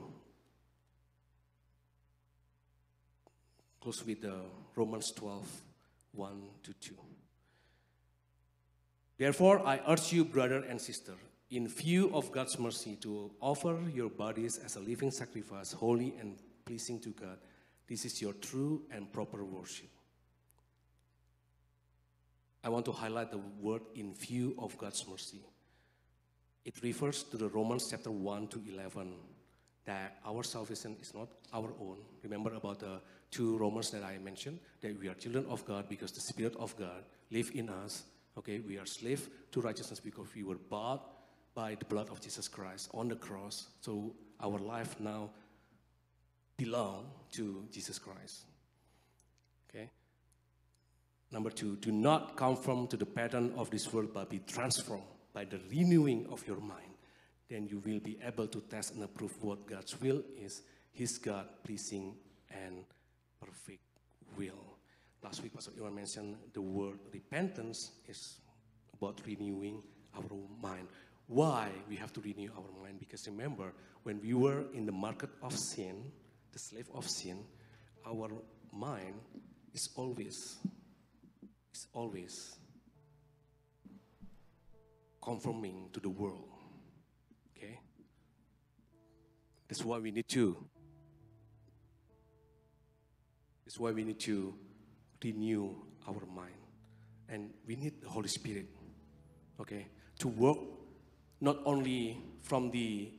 close 3.80 4.06
with 4.06 4.24
uh, 4.26 4.32
Romans 4.76 5.12
12, 5.12 5.62
1 6.14 6.42
to 6.64 6.74
2. 6.74 6.94
Therefore, 9.18 9.66
I 9.66 9.80
urge 9.88 10.12
you, 10.12 10.26
brother 10.26 10.64
and 10.68 10.82
sister, 10.82 11.14
in 11.50 11.68
view 11.68 12.12
of 12.14 12.32
God's 12.32 12.58
mercy, 12.60 12.96
to 13.02 13.32
offer 13.40 13.78
your 13.94 14.10
bodies 14.10 14.58
as 14.58 14.76
a 14.76 14.80
living 14.80 15.12
sacrifice, 15.12 15.72
holy 15.72 16.14
and 16.20 16.38
pleasing 16.66 17.00
to 17.02 17.10
God. 17.10 17.38
This 17.88 18.06
is 18.06 18.22
your 18.22 18.34
true 18.34 18.82
and 18.92 19.12
proper 19.12 19.44
worship. 19.44 19.90
I 22.64 22.70
want 22.70 22.86
to 22.86 22.92
highlight 22.92 23.32
the 23.32 23.42
word 23.60 23.82
in 23.96 24.14
view 24.14 24.56
of 24.60 24.78
God's 24.78 25.06
mercy. 25.08 25.42
It 26.64 26.82
refers 26.84 27.24
to 27.24 27.38
the 27.38 27.50
Romans 27.50 27.88
chapter 27.90 28.12
1 28.12 28.48
to 28.50 28.62
11 28.72 29.14
that 29.86 30.18
our 30.26 30.44
salvation 30.44 30.96
is 31.02 31.14
not 31.14 31.28
our 31.54 31.70
own. 31.80 31.98
Remember 32.22 32.54
about 32.54 32.80
the 32.80 33.02
two 33.32 33.58
Romans 33.58 33.90
that 33.92 34.04
I 34.04 34.20
mentioned 34.20 34.60
that 34.82 35.00
we 35.00 35.08
are 35.08 35.16
children 35.16 35.46
of 35.50 35.66
God 35.66 35.90
because 35.90 36.12
the 36.12 36.22
Spirit 36.22 36.56
of 36.58 36.78
God 36.78 37.04
live 37.32 37.52
in 37.56 37.70
us. 37.70 38.04
Okay, 38.38 38.60
we 38.60 38.78
are 38.78 38.86
slave 38.86 39.28
to 39.52 39.62
righteousness 39.62 40.00
because 40.00 40.28
we 40.36 40.44
were 40.44 40.60
bought 40.70 41.04
by 41.56 41.76
the 41.76 41.86
blood 41.86 42.10
of 42.10 42.22
Jesus 42.22 42.48
Christ 42.48 42.90
on 42.94 43.08
the 43.08 43.16
cross. 43.16 43.68
So 43.82 44.14
our 44.40 44.60
life 44.60 45.00
now 45.00 45.32
belong 46.58 47.08
to 47.32 47.66
Jesus 47.72 47.98
Christ. 47.98 48.42
Okay. 49.70 49.90
Number 51.32 51.50
two, 51.50 51.76
do 51.78 51.92
not 51.92 52.38
conform 52.38 52.88
to 52.88 52.98
the 52.98 53.06
pattern 53.06 53.52
of 53.58 53.72
this 53.72 53.92
world, 53.92 54.10
but 54.14 54.30
be 54.30 54.40
transformed 54.40 55.04
by 55.34 55.46
the 55.46 55.60
renewing 55.70 56.28
of 56.30 56.46
your 56.48 56.60
mind. 56.60 56.94
Then 57.50 57.68
you 57.68 57.80
will 57.80 58.00
be 58.00 58.18
able 58.26 58.48
to 58.48 58.62
test 58.62 58.94
and 58.94 59.04
approve 59.04 59.42
what 59.44 59.68
God's 59.68 60.00
will 60.00 60.24
is, 60.42 60.62
His 60.92 61.18
God 61.18 61.48
pleasing 61.64 62.16
and 62.50 62.84
perfect 63.40 63.84
will. 64.38 64.78
Last 65.24 65.44
week, 65.44 65.54
Pastor 65.54 65.72
Irwan 65.72 65.96
mentioned 65.96 66.36
the 66.54 66.62
word 66.62 66.98
repentance 67.14 67.92
is 68.08 68.40
about 68.94 69.20
renewing 69.26 69.84
our 70.16 70.24
mind. 70.62 70.88
Why 71.28 71.70
we 71.88 71.96
have 71.96 72.12
to 72.14 72.22
renew 72.22 72.50
our 72.58 72.82
mind? 72.82 73.00
Because 73.00 73.28
remember, 73.28 73.74
when 74.04 74.20
we 74.22 74.34
were 74.34 74.64
in 74.74 74.86
the 74.86 74.92
market 74.92 75.30
of 75.42 75.58
sin, 75.58 76.12
the 76.52 76.60
slave 76.60 76.90
of 76.94 77.08
sin, 77.08 77.44
our 78.06 78.30
mind 78.74 79.16
is 79.74 79.90
always, 79.96 80.58
is 81.74 81.88
always 81.94 82.56
conforming 85.22 85.90
to 85.94 86.00
the 86.00 86.10
world. 86.10 86.50
Okay? 87.56 87.80
That's 89.68 89.84
why 89.84 90.00
we 90.00 90.12
need 90.12 90.28
to. 90.30 90.58
That's 93.66 93.80
why 93.80 93.92
we 93.92 94.04
need 94.04 94.20
to 94.22 94.54
renew 95.24 95.76
our 96.08 96.26
mind. 96.34 96.56
And 97.30 97.52
we 97.66 97.76
need 97.76 98.02
the 98.02 98.10
Holy 98.10 98.28
Spirit, 98.28 98.66
okay, 99.62 99.88
to 100.20 100.28
work 100.28 100.58
not 101.40 101.60
only 101.66 102.22
from 102.42 102.72
the 102.72 103.10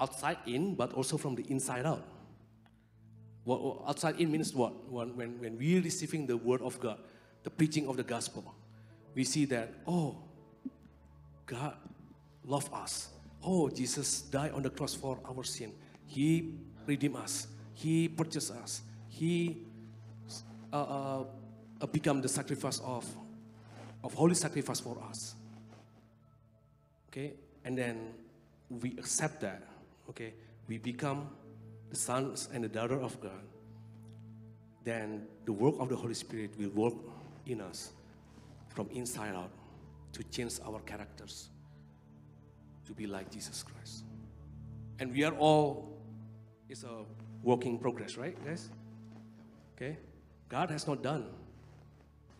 outside 0.00 0.38
in, 0.46 0.74
but 0.74 0.92
also 0.92 1.16
from 1.16 1.36
the 1.36 1.44
inside 1.48 1.86
out. 1.86 2.04
What, 3.44 3.82
outside 3.86 4.20
in 4.20 4.32
means 4.32 4.54
what? 4.54 4.90
When, 4.90 5.16
when, 5.16 5.40
when 5.40 5.58
we're 5.58 5.82
receiving 5.82 6.26
the 6.26 6.36
word 6.36 6.62
of 6.62 6.80
God, 6.80 6.98
the 7.42 7.50
preaching 7.50 7.86
of 7.88 7.96
the 7.96 8.02
gospel, 8.02 8.54
we 9.14 9.22
see 9.22 9.44
that, 9.46 9.72
oh, 9.86 10.18
God 11.46 11.76
loved 12.44 12.72
us. 12.72 13.10
Oh, 13.42 13.68
Jesus 13.68 14.22
died 14.22 14.52
on 14.52 14.62
the 14.62 14.70
cross 14.70 14.94
for 14.94 15.18
our 15.28 15.44
sin. 15.44 15.72
He 16.06 16.54
redeemed 16.86 17.16
us. 17.16 17.46
He 17.74 18.08
purchased 18.08 18.50
us. 18.52 18.82
He 19.08 19.62
uh, 20.72 21.22
uh, 21.80 21.86
become 21.92 22.20
the 22.20 22.28
sacrifice 22.28 22.80
of, 22.80 23.06
of 24.02 24.14
holy 24.14 24.34
sacrifice 24.34 24.80
for 24.80 24.96
us. 25.08 25.34
Okay, 27.08 27.34
and 27.64 27.78
then 27.78 28.12
we 28.68 28.90
accept 28.98 29.40
that, 29.42 29.62
okay, 30.10 30.34
we 30.66 30.78
become 30.78 31.28
the 31.90 31.96
sons 31.96 32.48
and 32.52 32.64
the 32.64 32.68
daughter 32.68 33.00
of 33.00 33.20
God, 33.20 33.44
then 34.82 35.26
the 35.44 35.52
work 35.52 35.74
of 35.78 35.88
the 35.88 35.96
Holy 35.96 36.14
Spirit 36.14 36.50
will 36.58 36.70
work 36.70 36.94
in 37.46 37.60
us 37.60 37.92
from 38.68 38.88
inside 38.90 39.34
out 39.34 39.50
to 40.14 40.22
change 40.24 40.58
our 40.64 40.80
characters 40.80 41.50
to 42.86 42.92
be 42.92 43.06
like 43.06 43.30
Jesus 43.30 43.62
Christ. 43.62 44.04
And 44.98 45.12
we 45.12 45.24
are 45.24 45.34
all, 45.34 45.98
it's 46.68 46.84
a 46.84 47.04
working 47.42 47.78
progress, 47.78 48.16
right, 48.16 48.36
guys? 48.44 48.70
Okay? 49.76 49.98
God 50.48 50.70
has 50.70 50.86
not 50.86 51.02
done 51.02 51.26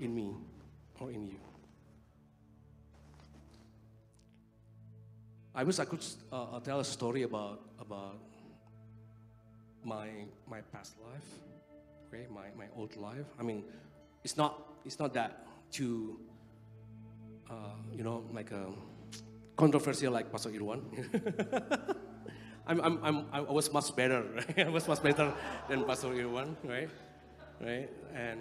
in 0.00 0.14
me 0.14 0.32
or 1.00 1.10
in 1.10 1.26
you. 1.26 1.38
I 5.54 5.62
wish 5.62 5.78
I 5.78 5.84
could 5.84 6.04
uh, 6.32 6.56
uh, 6.56 6.60
tell 6.60 6.80
a 6.80 6.84
story 6.84 7.22
about 7.22 7.60
about 7.78 8.18
my 9.84 10.08
my 10.48 10.60
past 10.72 10.96
life, 10.98 11.28
okay, 12.08 12.26
my, 12.28 12.46
my 12.58 12.66
old 12.76 12.96
life. 12.96 13.26
I 13.38 13.44
mean, 13.44 13.62
it's 14.24 14.36
not 14.36 14.60
it's 14.84 14.98
not 14.98 15.14
that 15.14 15.46
too, 15.70 16.18
uh, 17.50 17.74
you 17.92 18.02
know, 18.04 18.24
like 18.32 18.50
a 18.50 18.66
controversial 19.56 20.12
like 20.12 20.30
Pastor 20.30 20.50
Irwan. 20.50 20.80
I'm, 22.66 22.80
I'm, 22.80 22.98
I'm, 23.04 23.26
I 23.32 23.40
was 23.40 23.72
much 23.72 23.94
better. 23.94 24.24
Right? 24.34 24.58
I 24.66 24.70
was 24.70 24.88
much 24.88 25.02
better 25.02 25.32
than 25.68 25.84
Pastor 25.84 26.08
Irwan, 26.08 26.56
right? 26.64 26.88
Right? 27.60 27.90
And 28.14 28.40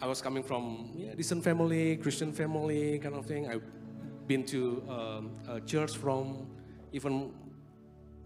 I 0.00 0.06
was 0.06 0.20
coming 0.20 0.42
from 0.42 0.90
yeah, 0.94 1.14
decent 1.14 1.42
family, 1.42 1.96
Christian 1.96 2.32
family, 2.32 2.98
kind 2.98 3.14
of 3.14 3.26
thing. 3.26 3.48
I've 3.48 3.64
been 4.26 4.44
to 4.46 4.84
um, 4.88 5.30
a 5.48 5.60
church 5.60 5.96
from 5.96 6.46
even 6.92 7.32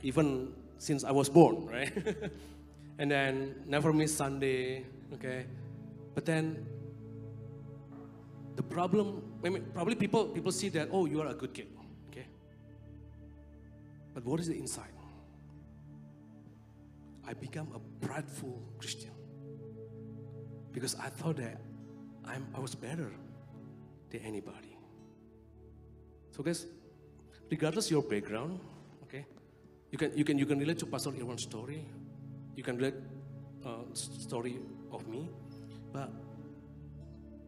even 0.02 0.52
since 0.78 1.04
I 1.04 1.12
was 1.12 1.28
born, 1.28 1.66
right? 1.66 1.92
and 2.98 3.10
then 3.10 3.54
never 3.66 3.92
miss 3.92 4.14
Sunday, 4.14 4.84
okay? 5.14 5.46
But 6.14 6.26
then 6.26 6.66
the 8.56 8.62
problem, 8.62 9.22
I 9.44 9.48
mean, 9.48 9.66
probably 9.72 9.94
people 9.94 10.26
people 10.26 10.52
see 10.52 10.68
that 10.70 10.88
oh 10.92 11.06
you 11.06 11.20
are 11.22 11.28
a 11.28 11.34
good 11.34 11.54
kid, 11.54 11.68
okay? 12.10 12.26
But 14.14 14.24
what 14.24 14.40
is 14.40 14.48
the 14.48 14.58
inside? 14.58 14.92
I 17.26 17.34
become 17.34 17.68
a 17.74 18.06
prideful 18.06 18.60
Christian 18.78 19.12
because 20.72 20.94
I 20.96 21.08
thought 21.08 21.36
that 21.36 21.60
I'm, 22.24 22.46
I 22.54 22.60
was 22.60 22.74
better 22.74 23.10
than 24.10 24.20
anybody. 24.20 24.76
So 26.30 26.42
guys, 26.42 26.66
regardless 27.50 27.90
your 27.90 28.02
background, 28.02 28.60
okay, 29.04 29.24
you 29.90 29.98
can 29.98 30.16
you 30.16 30.24
can 30.24 30.38
you 30.38 30.46
can 30.46 30.58
relate 30.58 30.78
to 30.80 30.86
Pastor 30.86 31.10
Irwan's 31.10 31.42
story, 31.42 31.84
you 32.56 32.62
can 32.62 32.76
relate 32.76 32.94
uh, 33.64 33.84
story 33.94 34.58
of 34.90 35.06
me, 35.08 35.28
but 35.92 36.10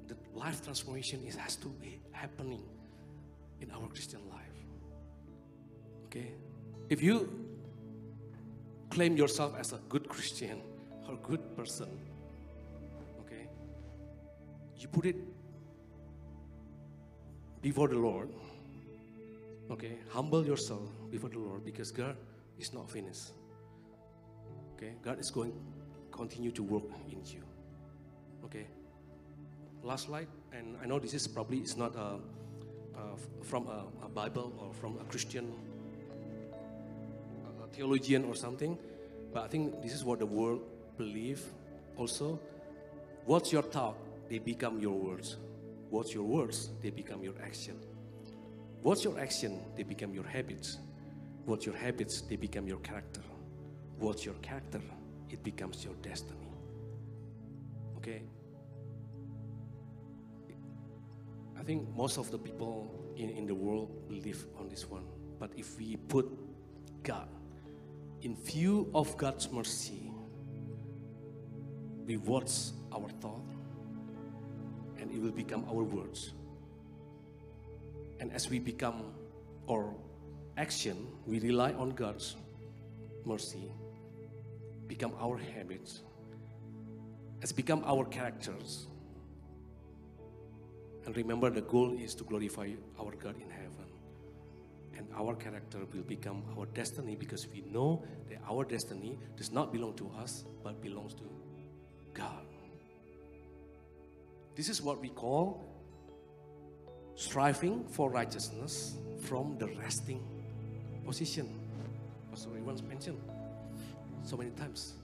the 0.09 0.17
life 0.35 0.63
transformation 0.63 1.23
is 1.27 1.37
has 1.37 1.57
to 1.57 1.69
be 1.69 2.01
happening 2.13 2.63
in 3.61 3.71
our 3.71 3.87
Christian 3.89 4.21
life. 4.31 4.59
Okay, 6.07 6.33
if 6.89 7.03
you 7.03 7.29
claim 8.91 9.17
yourself 9.17 9.55
as 9.59 9.73
a 9.73 9.79
good 9.89 10.09
Christian 10.09 10.61
or 11.09 11.17
good 11.17 11.57
person, 11.57 11.89
okay, 13.21 13.49
you 14.77 14.89
put 14.89 15.07
it 15.07 15.17
before 17.63 17.89
the 17.89 17.99
Lord. 17.99 18.29
Okay, 19.71 19.99
humble 20.11 20.45
yourself 20.45 20.89
before 21.11 21.31
the 21.31 21.39
Lord 21.39 21.65
because 21.65 21.91
God 21.91 22.17
is 22.59 22.73
not 22.75 22.91
finished. 22.91 23.33
Okay, 24.77 24.93
God 25.03 25.19
is 25.19 25.31
going 25.31 25.53
continue 26.15 26.53
to 26.53 26.63
work 26.63 26.85
in 27.11 27.25
you. 27.27 27.43
Okay, 28.45 28.67
last 29.85 30.07
slide, 30.07 30.29
and 30.53 30.77
I 30.83 30.87
know 30.87 30.99
this 30.99 31.15
is 31.15 31.29
probably 31.29 31.59
is 31.59 31.77
not 31.77 31.95
a, 31.95 32.19
uh, 32.97 33.17
from 33.43 33.67
a, 33.69 33.85
a, 34.03 34.09
Bible 34.09 34.53
or 34.59 34.73
from 34.73 34.99
a 34.99 35.05
Christian 35.05 35.53
a 37.63 37.67
theologian 37.69 38.25
or 38.25 38.35
something, 38.35 38.79
but 39.33 39.45
I 39.45 39.49
think 39.49 39.83
this 39.83 39.93
is 39.93 40.05
what 40.05 40.21
the 40.21 40.27
world 40.27 40.63
believe. 40.97 41.43
Also, 41.97 42.41
what's 43.27 43.53
your 43.53 43.63
thought? 43.63 43.97
They 44.29 44.39
become 44.39 44.81
your 44.81 44.99
words. 44.99 45.37
What's 45.91 46.15
your 46.15 46.25
words? 46.25 46.71
They 46.83 46.91
become 46.91 47.23
your 47.23 47.35
action. 47.45 47.79
What's 48.83 49.05
your 49.05 49.19
action? 49.21 49.61
They 49.77 49.83
become 49.83 50.15
your 50.15 50.25
habits. 50.25 50.79
What's 51.45 51.67
your 51.67 51.77
habits? 51.77 52.23
They 52.23 52.37
become 52.37 52.67
your 52.67 52.79
character. 52.79 53.21
What's 53.99 54.25
your 54.25 54.35
character? 54.37 54.81
It 55.31 55.43
becomes 55.43 55.85
your 55.85 55.95
destiny. 56.03 56.49
Okay? 57.99 58.23
I 61.65 61.67
think 61.67 61.97
most 61.97 62.19
of 62.19 62.31
the 62.31 62.37
people 62.37 62.93
in, 63.17 63.31
in 63.31 63.47
the 63.47 63.55
world 63.55 64.07
believe 64.07 64.45
on 64.59 64.69
this 64.69 64.85
one. 64.87 65.07
But 65.39 65.51
if 65.57 65.79
we 65.79 65.97
put 65.97 66.31
God 67.03 67.27
in 68.21 68.37
view 68.37 68.91
of 68.95 69.17
God's 69.17 69.51
mercy, 69.51 70.13
we 72.07 72.19
watch 72.19 72.51
our 72.93 73.09
thought 73.09 73.41
and 75.01 75.11
it 75.11 75.19
will 75.19 75.31
become 75.31 75.65
our 75.71 75.83
words. 75.83 76.35
And 78.21 78.31
as 78.35 78.51
we 78.51 78.59
become 78.59 79.15
our 79.67 79.95
action, 80.59 81.07
we 81.27 81.41
rely 81.41 81.73
on 81.73 81.93
God's 81.93 82.37
mercy, 83.25 83.73
become 84.87 85.15
our 85.19 85.39
habits, 85.39 86.03
has 87.41 87.53
become 87.53 87.83
our 87.87 88.05
characters. 88.05 88.87
And 91.07 91.17
remember, 91.17 91.51
the 91.51 91.61
goal 91.61 91.93
is 91.99 92.15
to 92.17 92.25
glorify 92.25 92.71
our 92.99 93.13
God 93.13 93.37
in 93.37 93.51
heaven. 93.51 93.87
And 94.97 95.07
our 95.17 95.35
character 95.35 95.79
will 95.93 96.03
become 96.03 96.43
our 96.57 96.67
destiny 96.67 97.15
because 97.15 97.47
we 97.53 97.63
know 97.71 98.05
that 98.29 98.39
our 98.49 98.65
destiny 98.65 99.19
does 99.37 99.53
not 99.53 99.73
belong 99.73 99.95
to 99.95 100.11
us, 100.19 100.45
but 100.63 100.81
belongs 100.81 101.15
to 101.15 101.25
God. 102.15 102.47
This 104.55 104.69
is 104.69 104.81
what 104.81 105.01
we 105.01 105.09
call 105.09 105.65
striving 107.17 107.85
for 107.85 108.11
righteousness 108.11 108.95
from 109.21 109.59
the 109.59 109.67
resting 109.67 110.23
position. 111.05 111.49
Pastor 112.31 112.51
Irwan 112.51 112.83
mentioned 112.89 113.21
so 114.25 114.37
many 114.37 114.51
times. 114.51 114.95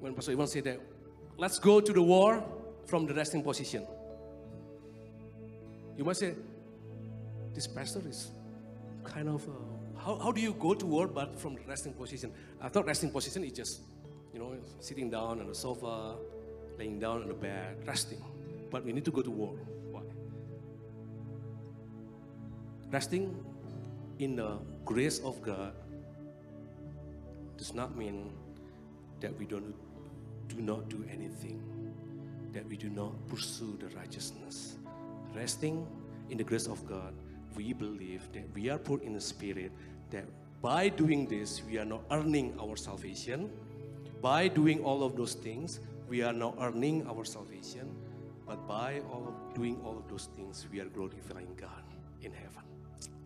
When 0.00 0.14
Pastor 0.14 0.32
Irwan 0.32 0.48
said 0.48 0.64
that, 0.64 0.80
let's 1.36 1.58
go 1.58 1.80
to 1.80 1.92
the 1.92 2.02
war 2.02 2.44
from 2.86 3.06
the 3.06 3.14
resting 3.14 3.42
position. 3.42 3.86
You 6.00 6.06
must 6.06 6.20
say, 6.20 6.32
this 7.52 7.66
pastor 7.66 8.00
is 8.08 8.30
kind 9.04 9.28
of, 9.28 9.46
uh, 9.46 9.52
how, 10.02 10.18
how 10.18 10.32
do 10.32 10.40
you 10.40 10.54
go 10.54 10.72
to 10.72 10.86
war 10.86 11.06
but 11.06 11.38
from 11.38 11.58
resting 11.68 11.92
position? 11.92 12.32
I 12.58 12.70
thought 12.70 12.86
resting 12.86 13.10
position 13.10 13.44
is 13.44 13.52
just, 13.52 13.82
you 14.32 14.38
know, 14.38 14.56
sitting 14.78 15.10
down 15.10 15.40
on 15.40 15.46
the 15.46 15.54
sofa, 15.54 16.16
laying 16.78 16.98
down 16.98 17.20
on 17.20 17.28
the 17.28 17.34
bed, 17.34 17.86
resting. 17.86 18.24
But 18.70 18.82
we 18.82 18.94
need 18.94 19.04
to 19.04 19.10
go 19.10 19.20
to 19.20 19.30
war. 19.30 19.52
Why? 19.90 20.00
Resting 22.90 23.36
in 24.20 24.36
the 24.36 24.56
grace 24.86 25.18
of 25.18 25.42
God 25.42 25.74
does 27.58 27.74
not 27.74 27.94
mean 27.94 28.32
that 29.20 29.38
we 29.38 29.44
don't 29.44 29.74
do 30.48 30.62
not 30.62 30.88
do 30.88 31.04
anything, 31.12 31.60
that 32.54 32.66
we 32.70 32.78
do 32.78 32.88
not 32.88 33.12
pursue 33.28 33.76
the 33.78 33.94
righteousness. 33.94 34.76
Resting 35.34 35.86
in 36.28 36.38
the 36.38 36.44
grace 36.44 36.66
of 36.66 36.86
God, 36.86 37.14
we 37.56 37.72
believe 37.72 38.30
that 38.32 38.44
we 38.54 38.68
are 38.68 38.78
put 38.78 39.02
in 39.02 39.12
the 39.12 39.20
spirit 39.20 39.72
that 40.10 40.24
by 40.62 40.88
doing 40.88 41.26
this, 41.26 41.62
we 41.64 41.78
are 41.78 41.84
not 41.84 42.02
earning 42.10 42.54
our 42.60 42.76
salvation. 42.76 43.50
By 44.20 44.48
doing 44.48 44.84
all 44.84 45.02
of 45.02 45.16
those 45.16 45.34
things, 45.34 45.80
we 46.08 46.22
are 46.22 46.32
not 46.32 46.56
earning 46.60 47.06
our 47.06 47.24
salvation. 47.24 47.96
But 48.46 48.66
by 48.68 49.00
all 49.10 49.32
doing 49.54 49.80
all 49.84 49.96
of 49.96 50.08
those 50.08 50.28
things, 50.36 50.66
we 50.70 50.80
are 50.80 50.86
glorifying 50.86 51.54
God 51.56 51.84
in 52.20 52.32
heaven. 52.32 52.64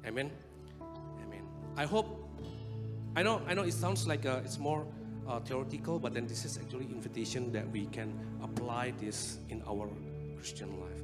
Amen. 0.06 0.30
Amen. 1.26 1.42
I 1.76 1.86
hope. 1.86 2.28
I 3.16 3.22
know. 3.22 3.40
I 3.48 3.54
know. 3.54 3.62
It 3.62 3.72
sounds 3.72 4.06
like 4.06 4.26
uh, 4.26 4.40
it's 4.44 4.58
more 4.58 4.86
uh, 5.26 5.40
theoretical, 5.40 5.98
but 5.98 6.14
then 6.14 6.26
this 6.26 6.44
is 6.44 6.58
actually 6.58 6.84
invitation 6.84 7.52
that 7.52 7.68
we 7.70 7.86
can 7.86 8.12
apply 8.42 8.92
this 9.00 9.38
in 9.48 9.62
our 9.66 9.88
Christian 10.36 10.68
life, 10.80 11.02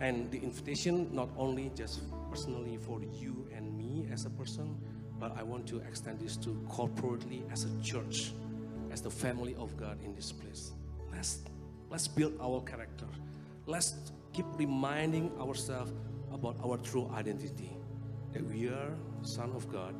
And 0.00 0.30
the 0.30 0.38
invitation 0.38 1.08
not 1.12 1.28
only 1.36 1.70
just 1.74 2.00
personally 2.30 2.76
for 2.76 3.00
you 3.02 3.48
and 3.54 3.76
me 3.76 4.06
as 4.12 4.26
a 4.26 4.30
person, 4.30 4.76
but 5.18 5.36
I 5.36 5.42
want 5.42 5.66
to 5.68 5.78
extend 5.80 6.20
this 6.20 6.36
to 6.38 6.50
corporately 6.68 7.50
as 7.50 7.64
a 7.64 7.82
church, 7.82 8.32
as 8.92 9.02
the 9.02 9.10
family 9.10 9.56
of 9.56 9.76
God 9.76 9.98
in 10.04 10.14
this 10.14 10.30
place. 10.30 10.72
Let's 11.12 11.40
let's 11.90 12.06
build 12.06 12.34
our 12.40 12.60
character. 12.60 13.06
Let's 13.66 13.94
keep 14.32 14.46
reminding 14.56 15.32
ourselves 15.40 15.92
about 16.32 16.56
our 16.64 16.76
true 16.78 17.10
identity 17.14 17.70
that 18.32 18.44
we 18.46 18.68
are 18.68 18.94
son 19.22 19.50
of 19.52 19.70
God, 19.72 19.94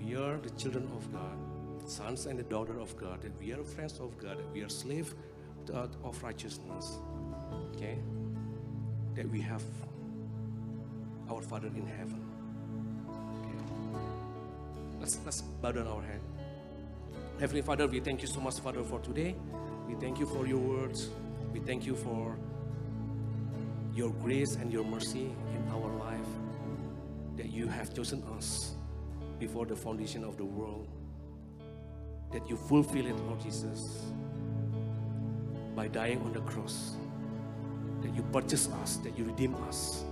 we 0.00 0.16
are 0.16 0.38
the 0.38 0.50
children 0.50 0.88
of 0.96 1.12
God, 1.12 1.88
sons 1.88 2.26
and 2.26 2.38
the 2.38 2.42
daughter 2.42 2.80
of 2.80 2.96
God, 2.96 3.22
that 3.22 3.38
we 3.38 3.52
are 3.52 3.62
friends 3.62 4.00
of 4.00 4.18
God, 4.18 4.38
that 4.38 4.52
we 4.52 4.62
are 4.62 4.68
slave 4.68 5.14
of 5.70 6.22
righteousness. 6.22 6.98
Okay? 7.74 7.98
That 9.14 9.30
we 9.30 9.40
have 9.42 9.62
our 11.30 11.40
Father 11.40 11.68
in 11.68 11.86
heaven. 11.86 12.20
Okay. 13.40 13.58
Let's 15.00 15.18
let's 15.24 15.40
bow 15.40 15.72
down 15.72 15.86
our 15.86 16.02
head. 16.02 16.20
Heavenly 17.40 17.62
Father, 17.62 17.86
we 17.86 18.00
thank 18.00 18.22
you 18.22 18.28
so 18.28 18.40
much, 18.40 18.58
Father, 18.60 18.82
for 18.82 19.00
today. 19.00 19.34
We 19.88 19.94
thank 19.94 20.18
you 20.18 20.26
for 20.26 20.46
your 20.46 20.58
words. 20.58 21.10
We 21.52 21.60
thank 21.60 21.86
you 21.86 21.94
for 21.94 22.36
your 23.94 24.10
grace 24.10 24.56
and 24.56 24.72
your 24.72 24.84
mercy 24.84 25.32
in 25.54 25.68
our 25.70 25.88
life, 25.98 26.26
that 27.36 27.50
you 27.52 27.68
have 27.68 27.94
chosen 27.94 28.22
us 28.36 28.74
before 29.38 29.66
the 29.66 29.76
foundation 29.76 30.24
of 30.24 30.36
the 30.36 30.44
world, 30.44 30.88
that 32.32 32.48
you 32.48 32.56
fulfill 32.56 33.06
it, 33.06 33.16
Lord 33.16 33.40
Jesus, 33.40 33.80
by 35.76 35.86
dying 35.86 36.20
on 36.22 36.32
the 36.32 36.40
cross, 36.40 36.96
that 38.04 38.14
you 38.14 38.22
purchase 38.24 38.68
us, 38.82 38.96
that 38.98 39.18
you 39.18 39.24
redeem 39.24 39.54
us. 39.66 40.04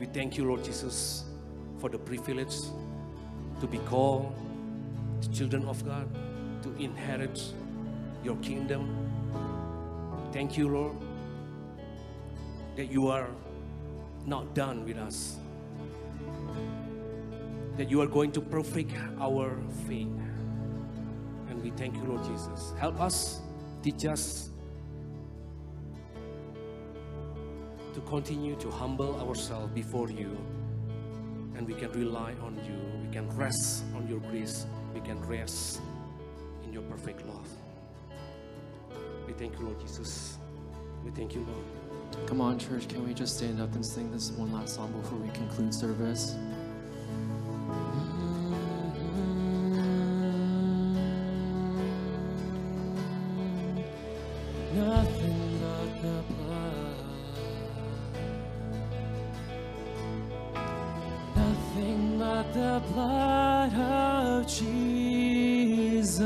We 0.00 0.06
thank 0.06 0.36
you, 0.36 0.44
Lord 0.44 0.64
Jesus, 0.64 1.24
for 1.78 1.88
the 1.88 1.98
privilege 1.98 2.56
to 3.60 3.66
be 3.68 3.78
called 3.78 4.34
the 5.20 5.28
children 5.28 5.64
of 5.66 5.86
God, 5.86 6.08
to 6.64 6.74
inherit 6.82 7.40
your 8.24 8.34
kingdom. 8.36 8.90
Thank 10.32 10.58
you, 10.58 10.68
Lord, 10.68 10.96
that 12.74 12.90
you 12.90 13.06
are 13.06 13.28
not 14.26 14.54
done 14.54 14.84
with 14.84 14.98
us, 14.98 15.36
that 17.76 17.88
you 17.88 18.00
are 18.02 18.08
going 18.08 18.32
to 18.32 18.40
perfect 18.40 18.92
our 19.20 19.56
faith. 19.86 20.08
And 21.48 21.62
we 21.62 21.70
thank 21.70 21.94
you, 21.94 22.02
Lord 22.02 22.24
Jesus. 22.24 22.72
Help 22.76 23.00
us, 23.00 23.40
teach 23.82 24.04
us 24.04 24.50
continue 28.06 28.54
to 28.56 28.70
humble 28.70 29.20
ourselves 29.20 29.72
before 29.74 30.08
you 30.10 30.36
and 31.56 31.66
we 31.66 31.74
can 31.74 31.90
rely 31.92 32.34
on 32.42 32.56
you. 32.64 33.06
We 33.06 33.12
can 33.12 33.28
rest 33.36 33.84
on 33.94 34.06
your 34.08 34.20
grace. 34.20 34.66
We 34.94 35.00
can 35.00 35.20
rest 35.26 35.80
in 36.64 36.72
your 36.72 36.82
perfect 36.82 37.26
love. 37.26 37.48
We 39.26 39.32
thank 39.32 39.58
you, 39.58 39.66
Lord 39.66 39.80
Jesus. 39.80 40.38
We 41.04 41.10
thank 41.10 41.34
you, 41.34 41.40
Lord. 41.40 42.28
Come 42.28 42.40
on, 42.40 42.58
church, 42.58 42.88
can 42.88 43.06
we 43.06 43.14
just 43.14 43.36
stand 43.36 43.60
up 43.60 43.74
and 43.74 43.84
sing 43.84 44.12
this 44.12 44.30
one 44.32 44.52
last 44.52 44.76
song 44.76 44.92
before 44.92 45.18
we 45.18 45.28
conclude 45.30 45.74
service? 45.74 46.36
Blood 62.92 63.74
of 63.74 64.46
Jesus. 64.46 66.16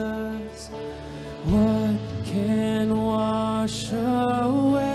What 1.45 1.99
can 2.27 2.97
wash 2.97 3.93
away 3.93 4.90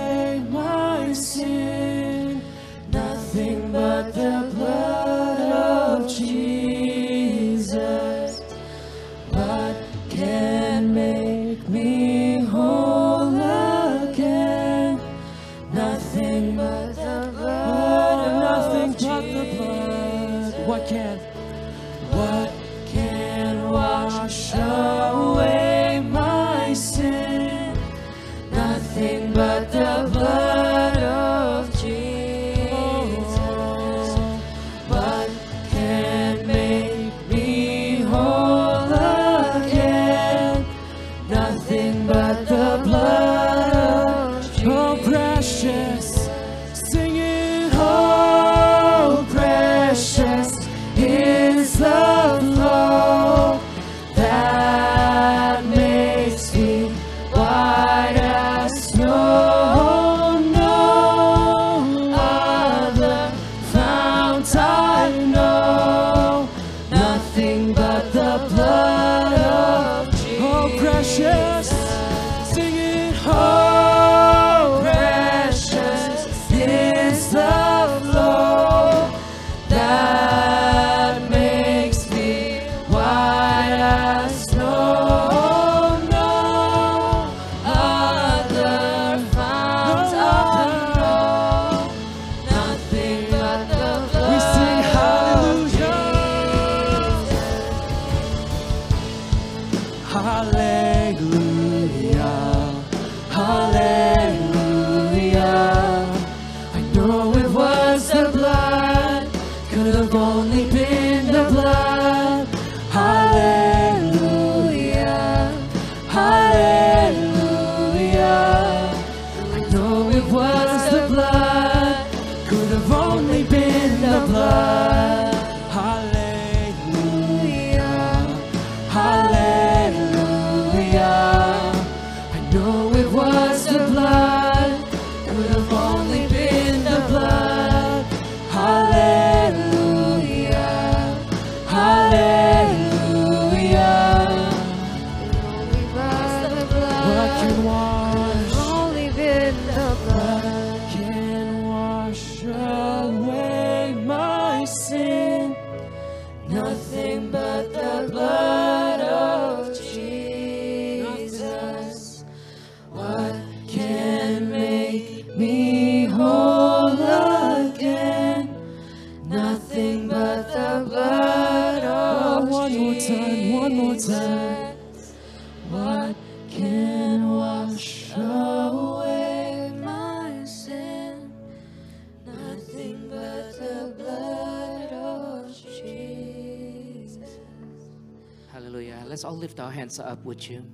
hands 189.75 189.99
up 189.99 190.23
with 190.23 190.49
you. 190.49 190.65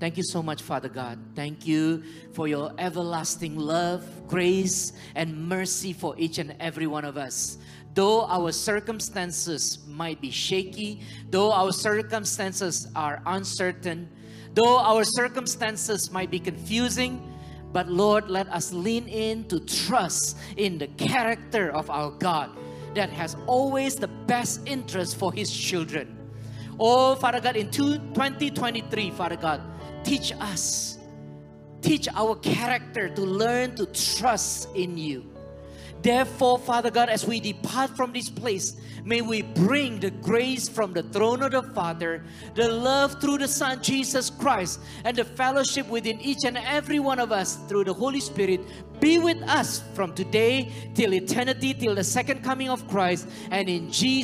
Thank 0.00 0.16
you 0.16 0.24
so 0.24 0.42
much, 0.42 0.62
Father 0.62 0.88
God. 0.88 1.18
Thank 1.34 1.66
you 1.66 2.02
for 2.32 2.48
your 2.48 2.72
everlasting 2.78 3.56
love, 3.56 4.04
grace, 4.26 4.92
and 5.14 5.48
mercy 5.48 5.92
for 5.92 6.14
each 6.18 6.38
and 6.38 6.54
every 6.60 6.86
one 6.86 7.04
of 7.04 7.16
us. 7.16 7.58
Though 7.94 8.26
our 8.26 8.50
circumstances 8.50 9.78
might 9.86 10.20
be 10.20 10.30
shaky, 10.30 11.00
though 11.30 11.52
our 11.52 11.72
circumstances 11.72 12.88
are 12.96 13.22
uncertain, 13.26 14.08
though 14.52 14.78
our 14.78 15.04
circumstances 15.04 16.10
might 16.10 16.30
be 16.30 16.40
confusing, 16.40 17.22
but 17.72 17.88
Lord, 17.88 18.30
let 18.30 18.48
us 18.48 18.72
lean 18.72 19.08
in 19.08 19.44
to 19.48 19.60
trust 19.60 20.36
in 20.56 20.78
the 20.78 20.88
character 20.88 21.70
of 21.70 21.88
our 21.90 22.10
God 22.10 22.50
that 22.94 23.10
has 23.10 23.36
always 23.46 23.96
the 23.96 24.08
best 24.08 24.60
interest 24.66 25.16
for 25.16 25.32
His 25.32 25.50
children. 25.50 26.23
Oh, 26.78 27.14
Father 27.14 27.40
God, 27.40 27.56
in 27.56 27.70
2023, 27.70 29.10
Father 29.10 29.36
God, 29.36 29.60
teach 30.02 30.32
us, 30.40 30.98
teach 31.80 32.08
our 32.08 32.34
character 32.36 33.08
to 33.08 33.22
learn 33.22 33.76
to 33.76 33.86
trust 33.86 34.68
in 34.74 34.98
you. 34.98 35.30
Therefore, 36.02 36.58
Father 36.58 36.90
God, 36.90 37.08
as 37.08 37.26
we 37.26 37.40
depart 37.40 37.96
from 37.96 38.12
this 38.12 38.28
place, 38.28 38.76
may 39.04 39.22
we 39.22 39.40
bring 39.40 40.00
the 40.00 40.10
grace 40.10 40.68
from 40.68 40.92
the 40.92 41.02
throne 41.02 41.42
of 41.42 41.52
the 41.52 41.62
Father, 41.62 42.24
the 42.54 42.68
love 42.68 43.22
through 43.22 43.38
the 43.38 43.48
Son 43.48 43.82
Jesus 43.82 44.28
Christ, 44.28 44.80
and 45.06 45.16
the 45.16 45.24
fellowship 45.24 45.88
within 45.88 46.20
each 46.20 46.44
and 46.44 46.58
every 46.58 46.98
one 46.98 47.18
of 47.18 47.32
us 47.32 47.56
through 47.68 47.84
the 47.84 47.94
Holy 47.94 48.20
Spirit 48.20 48.60
be 49.00 49.18
with 49.18 49.42
us 49.44 49.82
from 49.94 50.14
today 50.14 50.70
till 50.94 51.14
eternity, 51.14 51.72
till 51.72 51.94
the 51.94 52.04
second 52.04 52.44
coming 52.44 52.68
of 52.68 52.86
Christ, 52.88 53.26
and 53.50 53.68
in 53.68 53.90
Jesus. 53.90 54.22